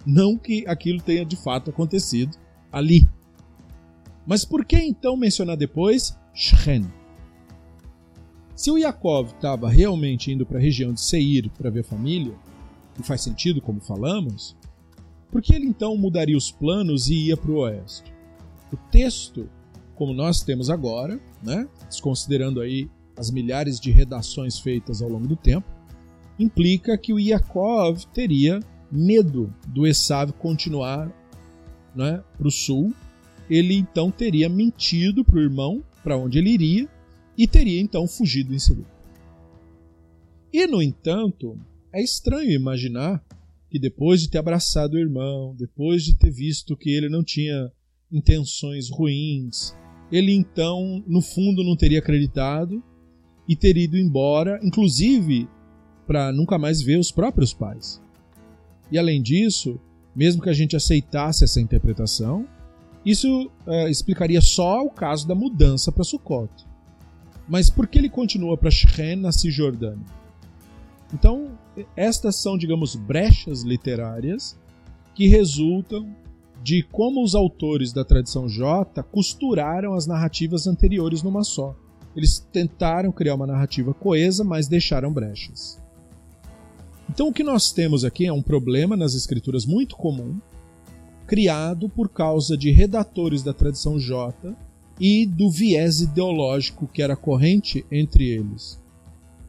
Não 0.06 0.38
que 0.38 0.64
aquilo 0.68 1.02
tenha 1.02 1.24
de 1.24 1.36
fato 1.36 1.70
acontecido 1.70 2.36
ali. 2.70 3.06
Mas 4.24 4.44
por 4.44 4.64
que 4.64 4.76
então 4.76 5.16
mencionar 5.16 5.56
depois 5.56 6.16
Shen? 6.32 6.86
Se 8.54 8.70
o 8.70 8.78
Yaakov 8.78 9.32
estava 9.34 9.68
realmente 9.68 10.32
indo 10.32 10.46
para 10.46 10.58
a 10.58 10.62
região 10.62 10.92
de 10.92 11.00
Seir 11.00 11.50
para 11.50 11.70
ver 11.70 11.82
família, 11.82 12.34
e 12.98 13.02
faz 13.02 13.20
sentido 13.20 13.60
como 13.60 13.80
falamos, 13.80 14.56
por 15.30 15.42
que 15.42 15.54
ele 15.54 15.66
então 15.66 15.96
mudaria 15.96 16.36
os 16.36 16.50
planos 16.50 17.08
e 17.08 17.26
ia 17.26 17.36
para 17.36 17.50
o 17.50 17.58
oeste? 17.58 18.12
O 18.72 18.76
texto, 18.90 19.48
como 19.94 20.14
nós 20.14 20.40
temos 20.40 20.70
agora, 20.70 21.20
né, 21.42 21.68
desconsiderando 21.88 22.60
aí 22.60 22.88
as 23.16 23.30
milhares 23.30 23.78
de 23.78 23.90
redações 23.90 24.58
feitas 24.58 25.02
ao 25.02 25.08
longo 25.08 25.26
do 25.26 25.36
tempo, 25.36 25.68
implica 26.38 26.96
que 26.96 27.12
o 27.12 27.20
Yaakov 27.20 28.06
teria 28.12 28.60
medo 28.96 29.52
do 29.68 29.86
Esav 29.86 30.32
continuar 30.32 31.12
né, 31.94 32.22
para 32.36 32.48
o 32.48 32.50
sul. 32.50 32.94
Ele 33.48 33.74
então 33.74 34.10
teria 34.10 34.48
mentido 34.48 35.24
para 35.24 35.36
o 35.36 35.42
irmão 35.42 35.84
para 36.02 36.16
onde 36.16 36.38
ele 36.38 36.50
iria 36.50 36.88
e 37.36 37.46
teria 37.46 37.80
então 37.80 38.06
fugido 38.06 38.54
em 38.54 38.58
seguida. 38.58 38.88
E, 40.52 40.66
no 40.66 40.82
entanto, 40.82 41.58
é 41.92 42.02
estranho 42.02 42.50
imaginar 42.50 43.22
que 43.68 43.78
depois 43.78 44.20
de 44.20 44.30
ter 44.30 44.38
abraçado 44.38 44.94
o 44.94 44.98
irmão, 44.98 45.54
depois 45.56 46.04
de 46.04 46.16
ter 46.16 46.30
visto 46.30 46.76
que 46.76 46.90
ele 46.90 47.08
não 47.08 47.22
tinha 47.22 47.70
intenções 48.10 48.88
ruins, 48.90 49.74
ele 50.10 50.32
então, 50.32 51.02
no 51.06 51.20
fundo, 51.20 51.64
não 51.64 51.76
teria 51.76 51.98
acreditado 51.98 52.82
e 53.48 53.56
teria 53.56 53.84
ido 53.84 53.98
embora, 53.98 54.58
inclusive 54.62 55.48
para 56.06 56.32
nunca 56.32 56.56
mais 56.58 56.80
ver 56.80 56.98
os 56.98 57.10
próprios 57.10 57.52
pais. 57.52 58.00
E 58.90 58.98
além 58.98 59.22
disso, 59.22 59.80
mesmo 60.14 60.42
que 60.42 60.48
a 60.48 60.54
gente 60.54 60.76
aceitasse 60.76 61.44
essa 61.44 61.60
interpretação, 61.60 62.46
isso 63.04 63.50
é, 63.66 63.90
explicaria 63.90 64.40
só 64.40 64.82
o 64.84 64.90
caso 64.90 65.28
da 65.28 65.34
mudança 65.34 65.92
para 65.92 66.04
Sukkot. 66.04 66.50
Mas 67.48 67.70
por 67.70 67.86
que 67.86 67.98
ele 67.98 68.08
continua 68.08 68.56
para 68.56 68.70
Shechem, 68.70 69.16
na 69.16 69.30
Cisjordânia? 69.30 70.04
Então, 71.14 71.52
estas 71.94 72.36
são, 72.36 72.58
digamos, 72.58 72.96
brechas 72.96 73.62
literárias 73.62 74.58
que 75.14 75.28
resultam 75.28 76.08
de 76.62 76.82
como 76.82 77.22
os 77.22 77.36
autores 77.36 77.92
da 77.92 78.04
tradição 78.04 78.48
J 78.48 79.02
costuraram 79.04 79.94
as 79.94 80.06
narrativas 80.06 80.66
anteriores 80.66 81.22
numa 81.22 81.44
só. 81.44 81.76
Eles 82.16 82.40
tentaram 82.52 83.12
criar 83.12 83.36
uma 83.36 83.46
narrativa 83.46 83.94
coesa, 83.94 84.42
mas 84.42 84.66
deixaram 84.66 85.12
brechas. 85.12 85.80
Então, 87.08 87.28
o 87.28 87.32
que 87.32 87.42
nós 87.42 87.72
temos 87.72 88.04
aqui 88.04 88.26
é 88.26 88.32
um 88.32 88.42
problema 88.42 88.96
nas 88.96 89.14
escrituras 89.14 89.64
muito 89.64 89.96
comum, 89.96 90.38
criado 91.26 91.88
por 91.88 92.08
causa 92.08 92.56
de 92.56 92.70
redatores 92.70 93.42
da 93.42 93.52
tradição 93.52 93.98
J 93.98 94.54
e 94.98 95.26
do 95.26 95.50
viés 95.50 96.00
ideológico 96.00 96.86
que 96.86 97.02
era 97.02 97.16
corrente 97.16 97.84
entre 97.90 98.28
eles. 98.28 98.80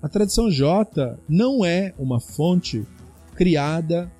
A 0.02 0.10
tradição 0.10 0.50
J 0.50 1.18
não 1.28 1.66
é 1.66 1.94
uma 1.98 2.20
fonte 2.20 2.86
criada 3.36 4.12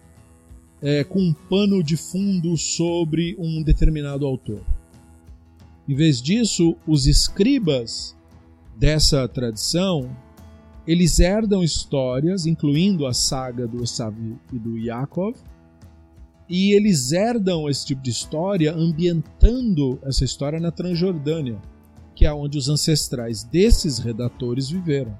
é, 0.82 1.04
com 1.04 1.20
um 1.20 1.34
pano 1.34 1.84
de 1.84 1.98
fundo 1.98 2.56
sobre 2.58 3.36
um 3.40 3.62
determinado 3.62 4.26
autor. 4.26 4.62
Em 5.88 5.96
vez 5.96 6.22
disso, 6.22 6.76
os 6.86 7.08
escribas 7.08 8.16
dessa 8.78 9.28
tradição 9.28 10.10
eles 10.88 11.20
herdam 11.20 11.62
histórias, 11.62 12.46
incluindo 12.46 13.06
a 13.06 13.14
saga 13.14 13.68
do 13.68 13.84
Esav 13.84 14.16
e 14.54 14.58
do 14.58 14.78
Yaakov, 14.78 15.36
e 16.50 16.72
eles 16.72 17.12
herdam 17.12 17.70
esse 17.70 17.88
tipo 17.88 18.02
de 18.02 18.10
história 18.10 18.74
ambientando 18.74 20.00
essa 20.04 20.24
história 20.24 20.62
na 20.62 20.72
Transjordânia, 20.72 21.62
que 22.16 22.26
é 22.26 22.34
onde 22.34 22.58
os 22.58 22.70
ancestrais 22.70 23.44
desses 23.44 24.00
redatores 24.00 24.70
viveram. 24.70 25.18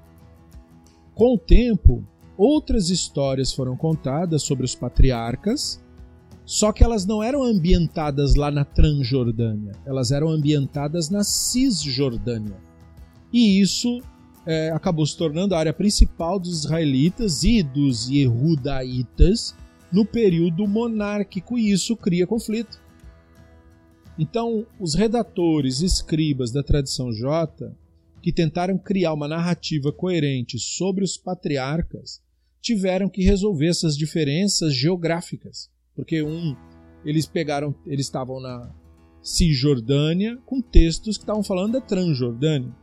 Com 1.14 1.34
o 1.34 1.38
tempo, 1.38 2.02
outras 2.36 2.88
histórias 2.88 3.52
foram 3.52 3.76
contadas 3.76 4.42
sobre 4.42 4.64
os 4.64 4.74
patriarcas, 4.74 5.84
só 6.46 6.72
que 6.72 6.82
elas 6.82 7.04
não 7.04 7.22
eram 7.22 7.42
ambientadas 7.42 8.34
lá 8.34 8.50
na 8.50 8.64
Transjordânia, 8.64 9.72
elas 9.84 10.12
eram 10.12 10.28
ambientadas 10.28 11.10
na 11.10 11.22
Cisjordânia. 11.22 12.56
E 13.30 13.60
isso 13.60 14.00
é, 14.46 14.70
acabou 14.70 15.06
se 15.06 15.16
tornando 15.16 15.54
a 15.54 15.58
área 15.58 15.72
principal 15.72 16.38
dos 16.38 16.64
israelitas 16.64 17.42
e 17.44 17.62
dos 17.62 18.08
Yehudaitas 18.08 19.54
no 19.92 20.04
período 20.04 20.66
monárquico, 20.66 21.58
e 21.58 21.70
isso 21.70 21.96
cria 21.96 22.26
conflito. 22.26 22.80
Então, 24.18 24.66
os 24.80 24.94
redatores, 24.94 25.80
escribas 25.80 26.50
da 26.50 26.62
tradição 26.62 27.12
J 27.12 27.72
que 28.20 28.32
tentaram 28.32 28.76
criar 28.76 29.12
uma 29.12 29.28
narrativa 29.28 29.92
coerente 29.92 30.58
sobre 30.58 31.04
os 31.04 31.16
patriarcas 31.16 32.20
tiveram 32.60 33.08
que 33.08 33.22
resolver 33.22 33.68
essas 33.68 33.96
diferenças 33.96 34.74
geográficas, 34.74 35.70
porque 35.94 36.22
um 36.22 36.56
eles 37.04 37.26
pegaram, 37.26 37.74
eles 37.86 38.06
estavam 38.06 38.40
na 38.40 38.74
Cisjordânia 39.22 40.36
com 40.44 40.60
textos 40.60 41.16
que 41.16 41.22
estavam 41.22 41.42
falando 41.42 41.74
da 41.74 41.80
Transjordânia. 41.80 42.74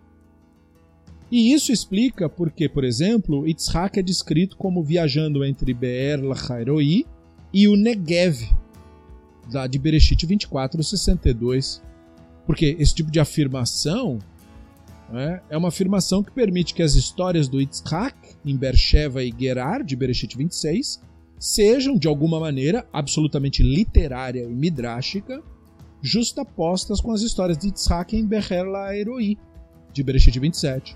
E 1.31 1.53
isso 1.53 1.71
explica 1.71 2.29
porque, 2.29 2.69
por 2.69 2.83
exemplo, 2.83 3.47
Yitzhak 3.47 3.99
é 3.99 4.03
descrito 4.03 4.55
como 4.55 4.83
viajando 4.83 5.43
entre 5.43 5.73
Be'er 5.73 6.23
Lachairoi 6.23 7.05
e 7.51 7.67
o 7.67 7.75
Negev, 7.75 8.47
lá 9.51 9.65
de 9.65 9.79
Bereshit 9.79 10.25
24:62. 10.25 11.81
Porque 12.45 12.75
esse 12.79 12.93
tipo 12.93 13.09
de 13.09 13.19
afirmação 13.19 14.19
né, 15.11 15.41
é 15.49 15.57
uma 15.57 15.69
afirmação 15.69 16.23
que 16.23 16.31
permite 16.31 16.73
que 16.73 16.83
as 16.83 16.93
histórias 16.93 17.47
do 17.47 17.59
Yitzhak 17.59 18.15
em 18.45 18.55
Beersheba 18.55 19.23
e 19.23 19.33
Gerar, 19.37 19.83
de 19.83 19.95
Bereshit 19.95 20.37
26, 20.37 21.01
sejam, 21.39 21.97
de 21.97 22.07
alguma 22.07 22.39
maneira, 22.39 22.87
absolutamente 22.93 23.63
literária 23.63 24.43
e 24.43 24.53
midrástica, 24.53 25.41
justapostas 26.01 27.01
com 27.01 27.11
as 27.11 27.21
histórias 27.21 27.57
de 27.57 27.67
Yitzhak 27.67 28.15
em 28.15 28.25
Becher 28.25 28.63
Laeroi, 28.63 29.37
de 29.91 30.03
Bereshit 30.03 30.39
27. 30.39 30.95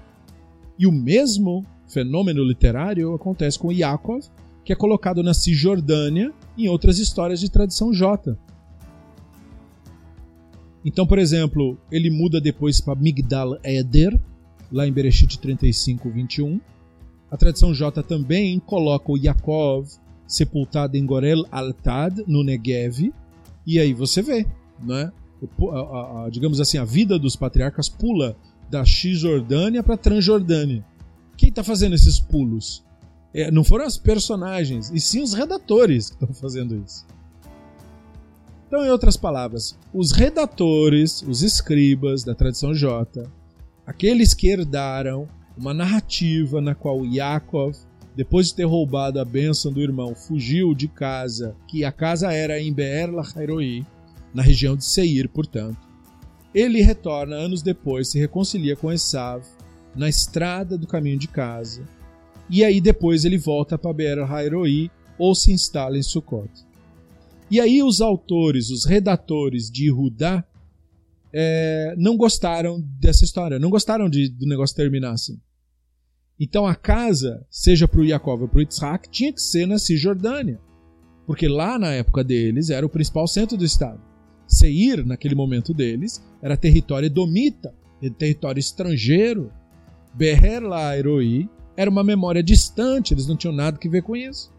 E 0.80 0.88
o 0.88 0.92
mesmo 0.94 1.65
fenômeno 1.89 2.42
literário 2.42 3.13
acontece 3.13 3.60
com 3.60 3.70
Yaakov, 3.70 4.26
que 4.63 4.72
é 4.72 4.76
colocado 4.76 5.22
na 5.22 5.34
Cisjordânia 5.34 6.34
em 6.58 6.70
outras 6.70 7.00
histórias 7.00 7.42
de 7.42 7.52
tradição 7.52 7.92
J. 7.92 8.38
Então, 10.86 11.06
por 11.06 11.20
exemplo, 11.20 11.78
ele 11.92 12.10
muda 12.10 12.39
depois 12.39 12.80
para 12.80 12.98
Migdal 12.98 13.58
Eder, 13.62 14.18
lá 14.72 14.88
em 14.88 14.94
Bereshit 14.94 15.38
35, 15.38 16.10
21. 16.10 16.62
A 17.30 17.36
tradição 17.36 17.74
J 17.74 18.02
também 18.02 18.58
coloca 18.60 19.12
o 19.12 19.18
Yaakov 19.18 19.86
sepultado 20.26 20.96
em 20.96 21.06
Gorel 21.06 21.44
Altad, 21.52 22.24
no 22.26 22.44
Negev. 22.44 23.12
E 23.68 23.80
aí 23.80 23.94
você 23.94 24.22
vê, 24.22 24.46
né? 24.82 25.12
A, 25.42 25.76
a, 25.76 26.26
a, 26.26 26.30
digamos 26.30 26.62
assim, 26.62 26.78
a 26.78 26.86
vida 26.86 27.18
dos 27.18 27.36
patriarcas 27.36 27.89
pula 27.89 28.38
da 28.70 28.86
Cisjordânia 28.86 29.82
para 29.82 29.98
Transjordânia. 29.98 30.86
Quem 31.36 31.50
está 31.50 31.64
fazendo 31.64 31.96
esses 31.96 32.20
pulos? 32.20 32.84
É, 33.34 33.52
não 33.52 33.64
foram 33.64 33.86
as 33.86 33.98
personagens, 33.98 34.92
e 34.94 35.00
sim 35.00 35.22
os 35.22 35.34
redatores 35.34 36.10
que 36.10 36.16
estão 36.16 36.34
fazendo 36.34 36.76
isso. 36.86 37.06
Então, 38.68 38.86
em 38.86 38.90
outras 38.90 39.18
palavras, 39.18 39.76
os 39.94 40.12
redatores, 40.12 41.24
os 41.24 41.42
escribas 41.42 42.24
da 42.24 42.36
tradição 42.36 42.74
J, 42.74 43.28
aqueles 43.86 44.34
que 44.34 44.48
herdaram 44.48 45.28
uma 45.58 45.74
narrativa 45.74 46.62
na 46.62 46.76
qual 46.76 47.04
Yaakov, 47.04 47.76
depois 48.16 48.48
de 48.48 48.56
ter 48.56 48.66
roubado 48.66 49.20
a 49.20 49.26
bênção 49.26 49.72
do 49.72 49.82
irmão, 49.82 50.14
fugiu 50.14 50.76
de 50.76 50.88
casa, 50.88 51.56
que 51.68 51.84
a 51.84 51.92
casa 51.92 52.32
era 52.32 52.60
em 52.60 52.72
Beer 52.72 53.12
Lahairoi, 53.12 53.86
na 54.34 54.44
região 54.44 54.76
de 54.76 54.86
Seir, 54.86 55.28
portanto. 55.30 55.88
Ele 56.54 56.82
retorna 56.82 57.36
anos 57.36 57.62
depois, 57.62 58.08
se 58.08 58.20
reconcilia 58.20 58.76
com 58.76 58.92
Esav 58.92 59.44
na 59.96 60.10
estrada 60.10 60.78
do 60.78 60.88
caminho 60.88 61.18
de 61.18 61.28
casa, 61.28 61.84
e 62.50 62.64
aí 62.64 62.82
depois 62.82 63.26
ele 63.26 63.38
volta 63.38 63.78
para 63.78 63.94
Beer 63.94 64.18
Lahairoi 64.18 64.90
ou 65.18 65.36
se 65.36 65.52
instala 65.52 65.98
em 65.98 66.02
Sukkot. 66.02 66.50
E 67.52 67.60
aí 67.60 67.84
os 67.84 68.02
autores, 68.02 68.70
os 68.70 68.86
redatores 68.86 69.70
de 69.70 69.90
Rudá, 69.90 70.44
é, 71.32 71.94
não 71.98 72.18
gostaram 72.18 72.82
dessa 73.00 73.24
história, 73.24 73.60
não 73.60 73.70
gostaram 73.70 74.10
de, 74.10 74.30
do 74.30 74.48
negócio 74.48 74.76
terminar 74.76 75.12
assim. 75.12 75.40
Então 76.40 76.66
a 76.66 76.74
casa, 76.74 77.46
seja 77.50 77.88
para 77.88 78.00
o 78.00 78.06
Yaakov 78.06 78.44
ou 78.44 78.48
para 78.48 78.58
o 78.58 78.62
Yitzhak, 78.62 79.10
tinha 79.10 79.34
que 79.34 79.42
ser 79.42 79.68
na 79.68 79.78
Cisjordânia, 79.78 80.60
porque 81.28 81.48
lá 81.48 81.78
na 81.78 81.92
época 81.92 82.24
deles 82.24 82.70
era 82.70 82.86
o 82.86 82.90
principal 82.90 83.28
centro 83.28 83.58
do 83.58 83.66
estado. 83.66 84.09
Seir, 84.50 85.06
naquele 85.06 85.36
momento 85.36 85.74
deles, 85.74 86.22
era 86.42 86.58
território 86.58 87.06
edomita, 87.06 87.74
território 88.18 88.60
estrangeiro. 88.60 89.52
Beher 90.14 90.64
la 90.64 90.98
Eroi 90.98 91.48
era 91.78 91.90
uma 91.90 92.04
memória 92.04 92.42
distante, 92.42 93.14
eles 93.14 93.28
não 93.28 93.38
tinham 93.38 93.54
nada 93.54 93.78
que 93.78 93.88
ver 93.88 94.02
com 94.02 94.16
isso. 94.16 94.52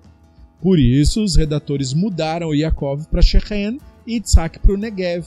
Por 0.62 0.79
isso, 0.79 1.24
os 1.24 1.35
redatores 1.35 1.92
mudaram 1.92 2.55
Yaakov 2.55 3.09
para 3.09 3.20
Shechem 3.20 3.79
e 4.07 4.14
Yitzhak 4.14 4.61
para 4.61 4.72
o 4.72 4.76
Negev. 4.76 5.26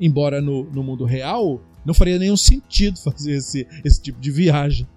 Embora 0.00 0.40
no, 0.40 0.64
no 0.64 0.82
mundo 0.82 1.04
real 1.04 1.60
não 1.84 1.92
faria 1.92 2.18
nenhum 2.18 2.36
sentido 2.36 2.98
fazer 3.04 3.32
esse, 3.32 3.66
esse 3.84 4.00
tipo 4.00 4.18
de 4.20 4.30
viagem. 4.30 4.88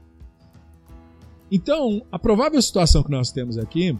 Então, 1.51 2.01
a 2.11 2.17
provável 2.17 2.61
situação 2.61 3.03
que 3.03 3.11
nós 3.11 3.31
temos 3.31 3.57
aqui 3.57 3.97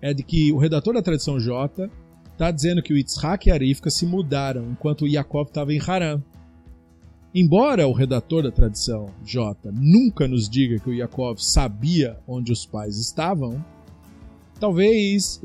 é 0.00 0.12
de 0.12 0.22
que 0.22 0.50
o 0.52 0.58
redator 0.58 0.94
da 0.94 1.02
tradição 1.02 1.38
J 1.38 1.90
está 2.40 2.50
dizendo 2.50 2.82
que 2.82 2.92
o 2.92 2.96
Yitzhak 2.96 3.48
e 3.48 3.52
a 3.52 3.54
Arifka 3.54 3.90
se 3.90 4.06
mudaram 4.06 4.70
enquanto 4.70 5.06
Yaakov 5.06 5.48
estava 5.48 5.74
em 5.74 5.80
Haran. 5.80 6.22
Embora 7.34 7.86
o 7.86 7.92
redator 7.92 8.42
da 8.42 8.50
tradição 8.50 9.10
J 9.22 9.70
nunca 9.72 10.26
nos 10.26 10.48
diga 10.48 10.78
que 10.78 10.88
o 10.88 10.94
Yaakov 10.94 11.38
sabia 11.38 12.18
onde 12.26 12.50
os 12.50 12.64
pais 12.66 12.98
estavam, 12.98 13.62
Talvez 14.60 15.40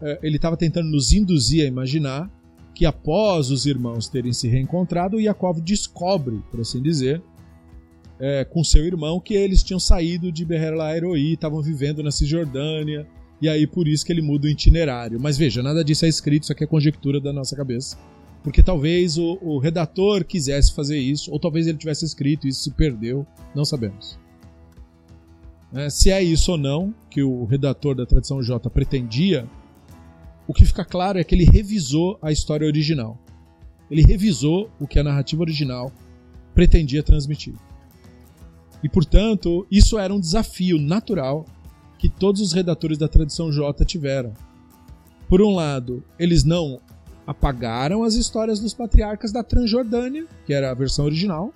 é, 0.00 0.18
ele 0.22 0.36
estava 0.36 0.56
tentando 0.56 0.88
nos 0.90 1.12
induzir 1.12 1.62
a 1.62 1.68
imaginar 1.68 2.30
que 2.74 2.86
após 2.86 3.50
os 3.50 3.66
irmãos 3.66 4.08
terem 4.08 4.32
se 4.32 4.48
reencontrado, 4.48 5.20
Yaakov 5.20 5.60
descobre, 5.60 6.42
por 6.50 6.60
assim 6.60 6.80
dizer, 6.80 7.22
é, 8.18 8.46
com 8.46 8.64
seu 8.64 8.82
irmão 8.86 9.20
que 9.20 9.34
eles 9.34 9.62
tinham 9.62 9.78
saído 9.78 10.32
de 10.32 10.42
Beher 10.42 10.74
Laeroi, 10.74 11.34
estavam 11.34 11.60
vivendo 11.60 12.02
na 12.02 12.10
Cisjordânia, 12.10 13.06
e 13.40 13.48
aí 13.48 13.66
por 13.66 13.86
isso 13.86 14.04
que 14.04 14.12
ele 14.12 14.22
muda 14.22 14.46
o 14.46 14.50
itinerário. 14.50 15.20
Mas 15.20 15.36
veja, 15.36 15.62
nada 15.62 15.84
disso 15.84 16.04
é 16.04 16.08
escrito, 16.08 16.44
isso 16.44 16.52
aqui 16.52 16.64
é 16.64 16.66
conjectura 16.66 17.20
da 17.20 17.32
nossa 17.32 17.54
cabeça. 17.54 17.98
Porque 18.42 18.62
talvez 18.62 19.18
o, 19.18 19.38
o 19.42 19.58
redator 19.58 20.24
quisesse 20.24 20.72
fazer 20.72 20.98
isso, 20.98 21.30
ou 21.32 21.38
talvez 21.38 21.66
ele 21.66 21.78
tivesse 21.78 22.04
escrito 22.04 22.46
e 22.46 22.50
isso 22.50 22.62
se 22.62 22.70
perdeu, 22.70 23.26
não 23.54 23.64
sabemos. 23.64 24.18
Né? 25.72 25.90
Se 25.90 26.10
é 26.10 26.22
isso 26.22 26.52
ou 26.52 26.58
não 26.58 26.94
que 27.10 27.22
o 27.22 27.44
redator 27.44 27.94
da 27.94 28.06
tradição 28.06 28.42
J 28.42 28.70
pretendia, 28.70 29.46
o 30.46 30.54
que 30.54 30.64
fica 30.64 30.84
claro 30.84 31.18
é 31.18 31.24
que 31.24 31.34
ele 31.34 31.44
revisou 31.44 32.18
a 32.22 32.30
história 32.30 32.66
original. 32.66 33.18
Ele 33.90 34.02
revisou 34.02 34.70
o 34.80 34.86
que 34.86 34.98
a 34.98 35.02
narrativa 35.02 35.42
original 35.42 35.92
pretendia 36.54 37.02
transmitir. 37.02 37.54
E, 38.82 38.88
portanto, 38.88 39.66
isso 39.70 39.98
era 39.98 40.14
um 40.14 40.20
desafio 40.20 40.78
natural 40.78 41.44
que 41.98 42.08
todos 42.08 42.40
os 42.40 42.52
redatores 42.52 42.98
da 42.98 43.08
tradição 43.08 43.50
J 43.50 43.84
tiveram. 43.84 44.32
Por 45.28 45.42
um 45.42 45.54
lado, 45.54 46.04
eles 46.18 46.44
não 46.44 46.80
apagaram 47.26 48.04
as 48.04 48.14
histórias 48.14 48.60
dos 48.60 48.72
patriarcas 48.72 49.32
da 49.32 49.42
Transjordânia, 49.42 50.26
que 50.46 50.52
era 50.52 50.70
a 50.70 50.74
versão 50.74 51.04
original, 51.04 51.52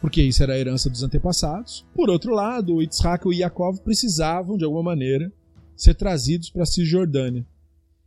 porque 0.00 0.22
isso 0.22 0.42
era 0.42 0.54
a 0.54 0.58
herança 0.58 0.88
dos 0.88 1.02
antepassados. 1.02 1.84
Por 1.94 2.08
outro 2.08 2.32
lado, 2.32 2.76
o 2.76 2.82
Yitzhak 2.82 3.26
e 3.26 3.28
o 3.28 3.32
Yaakov 3.32 3.80
precisavam, 3.80 4.56
de 4.56 4.64
alguma 4.64 4.82
maneira, 4.82 5.32
ser 5.76 5.94
trazidos 5.94 6.50
para 6.50 6.62
a 6.62 6.66
Cisjordânia. 6.66 7.46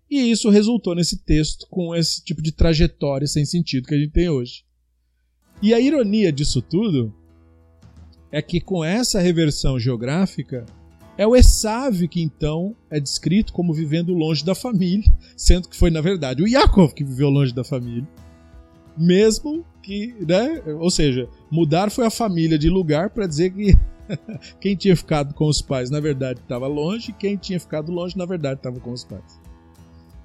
E 0.09 0.31
isso 0.31 0.49
resultou 0.49 0.95
nesse 0.95 1.17
texto 1.17 1.67
com 1.69 1.95
esse 1.95 2.23
tipo 2.23 2.41
de 2.41 2.51
trajetória 2.51 3.27
sem 3.27 3.45
sentido 3.45 3.87
que 3.87 3.95
a 3.95 3.97
gente 3.97 4.11
tem 4.11 4.29
hoje. 4.29 4.63
E 5.61 5.73
a 5.73 5.79
ironia 5.79 6.31
disso 6.31 6.61
tudo 6.61 7.13
é 8.31 8.41
que 8.41 8.59
com 8.59 8.83
essa 8.83 9.19
reversão 9.19 9.79
geográfica, 9.79 10.65
é 11.17 11.27
o 11.27 11.35
Esav 11.35 12.07
que 12.07 12.21
então 12.21 12.75
é 12.89 12.99
descrito 12.99 13.53
como 13.53 13.73
vivendo 13.73 14.13
longe 14.13 14.43
da 14.43 14.55
família, 14.55 15.09
sendo 15.37 15.69
que 15.69 15.75
foi 15.75 15.89
na 15.89 16.01
verdade 16.01 16.43
o 16.43 16.47
Yaakov 16.47 16.93
que 16.93 17.03
viveu 17.03 17.29
longe 17.29 17.53
da 17.53 17.63
família 17.63 18.07
mesmo 18.97 19.65
que, 19.81 20.15
né? 20.25 20.61
Ou 20.79 20.89
seja, 20.89 21.27
mudar 21.51 21.91
foi 21.91 22.05
a 22.05 22.11
família 22.11 22.57
de 22.57 22.69
lugar 22.69 23.09
para 23.09 23.27
dizer 23.27 23.51
que 23.51 23.73
quem 24.59 24.75
tinha 24.75 24.95
ficado 24.95 25.33
com 25.33 25.47
os 25.47 25.61
pais, 25.61 25.89
na 25.89 25.99
verdade, 25.99 26.39
estava 26.39 26.67
longe, 26.67 27.11
e 27.11 27.13
quem 27.13 27.35
tinha 27.35 27.59
ficado 27.59 27.91
longe, 27.91 28.17
na 28.17 28.25
verdade, 28.25 28.59
estava 28.59 28.79
com 28.79 28.91
os 28.91 29.03
pais. 29.03 29.39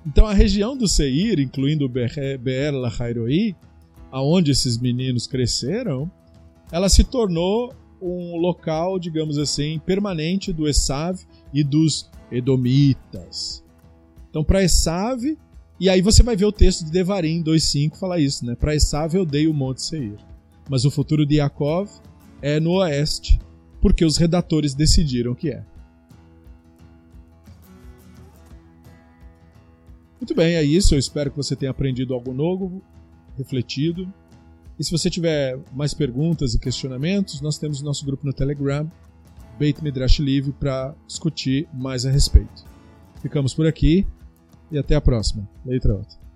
Então 0.06 0.26
a 0.26 0.32
região 0.32 0.76
do 0.76 0.88
Seir, 0.88 1.40
incluindo 1.40 1.88
Be'er 1.88 2.74
Lahairoi, 2.74 3.54
aonde 4.10 4.52
esses 4.52 4.78
meninos 4.78 5.26
cresceram, 5.26 6.10
ela 6.70 6.88
se 6.88 7.04
tornou 7.04 7.74
um 8.00 8.36
local, 8.36 8.98
digamos 8.98 9.38
assim, 9.38 9.78
permanente 9.78 10.52
do 10.52 10.68
Esav 10.68 11.20
e 11.52 11.64
dos 11.64 12.10
Edomitas. 12.30 13.64
Então, 14.30 14.44
para 14.44 14.62
Esav, 14.62 15.22
e 15.80 15.88
aí 15.88 16.02
você 16.02 16.22
vai 16.22 16.36
ver 16.36 16.44
o 16.44 16.52
texto 16.52 16.84
de 16.84 16.90
Devarim 16.90 17.42
2.5 17.42 17.96
falar 17.96 18.18
isso, 18.18 18.44
né? 18.44 18.54
Para 18.54 18.74
Esav 18.74 19.14
eu 19.14 19.24
dei 19.24 19.46
o 19.46 19.54
Monte 19.54 19.82
Seir. 19.82 20.16
Mas 20.68 20.84
o 20.84 20.90
futuro 20.90 21.24
de 21.24 21.36
Yaakov 21.36 21.88
é 22.42 22.60
no 22.60 22.72
oeste, 22.72 23.38
porque 23.80 24.04
os 24.04 24.16
redatores 24.16 24.74
decidiram 24.74 25.34
que 25.34 25.50
é. 25.50 25.64
Muito 30.20 30.34
bem, 30.34 30.56
é 30.56 30.62
isso. 30.62 30.94
Eu 30.94 30.98
espero 30.98 31.30
que 31.30 31.36
você 31.36 31.56
tenha 31.56 31.70
aprendido 31.70 32.12
algo 32.12 32.34
novo, 32.34 32.82
refletido. 33.36 34.12
E 34.78 34.84
se 34.84 34.90
você 34.92 35.10
tiver 35.10 35.58
mais 35.74 35.92
perguntas 35.92 36.54
e 36.54 36.58
questionamentos, 36.58 37.40
nós 37.40 37.58
temos 37.58 37.82
nosso 37.82 38.06
grupo 38.06 38.24
no 38.24 38.32
Telegram, 38.32 38.90
Beit 39.58 39.82
Midrash 39.82 40.20
Livre, 40.20 40.52
para 40.52 40.94
discutir 41.06 41.68
mais 41.74 42.06
a 42.06 42.10
respeito. 42.10 42.64
Ficamos 43.20 43.52
por 43.52 43.66
aqui 43.66 44.06
e 44.70 44.78
até 44.78 44.94
a 44.94 45.00
próxima. 45.00 45.48
Letra 45.66 45.94
outra. 45.94 46.27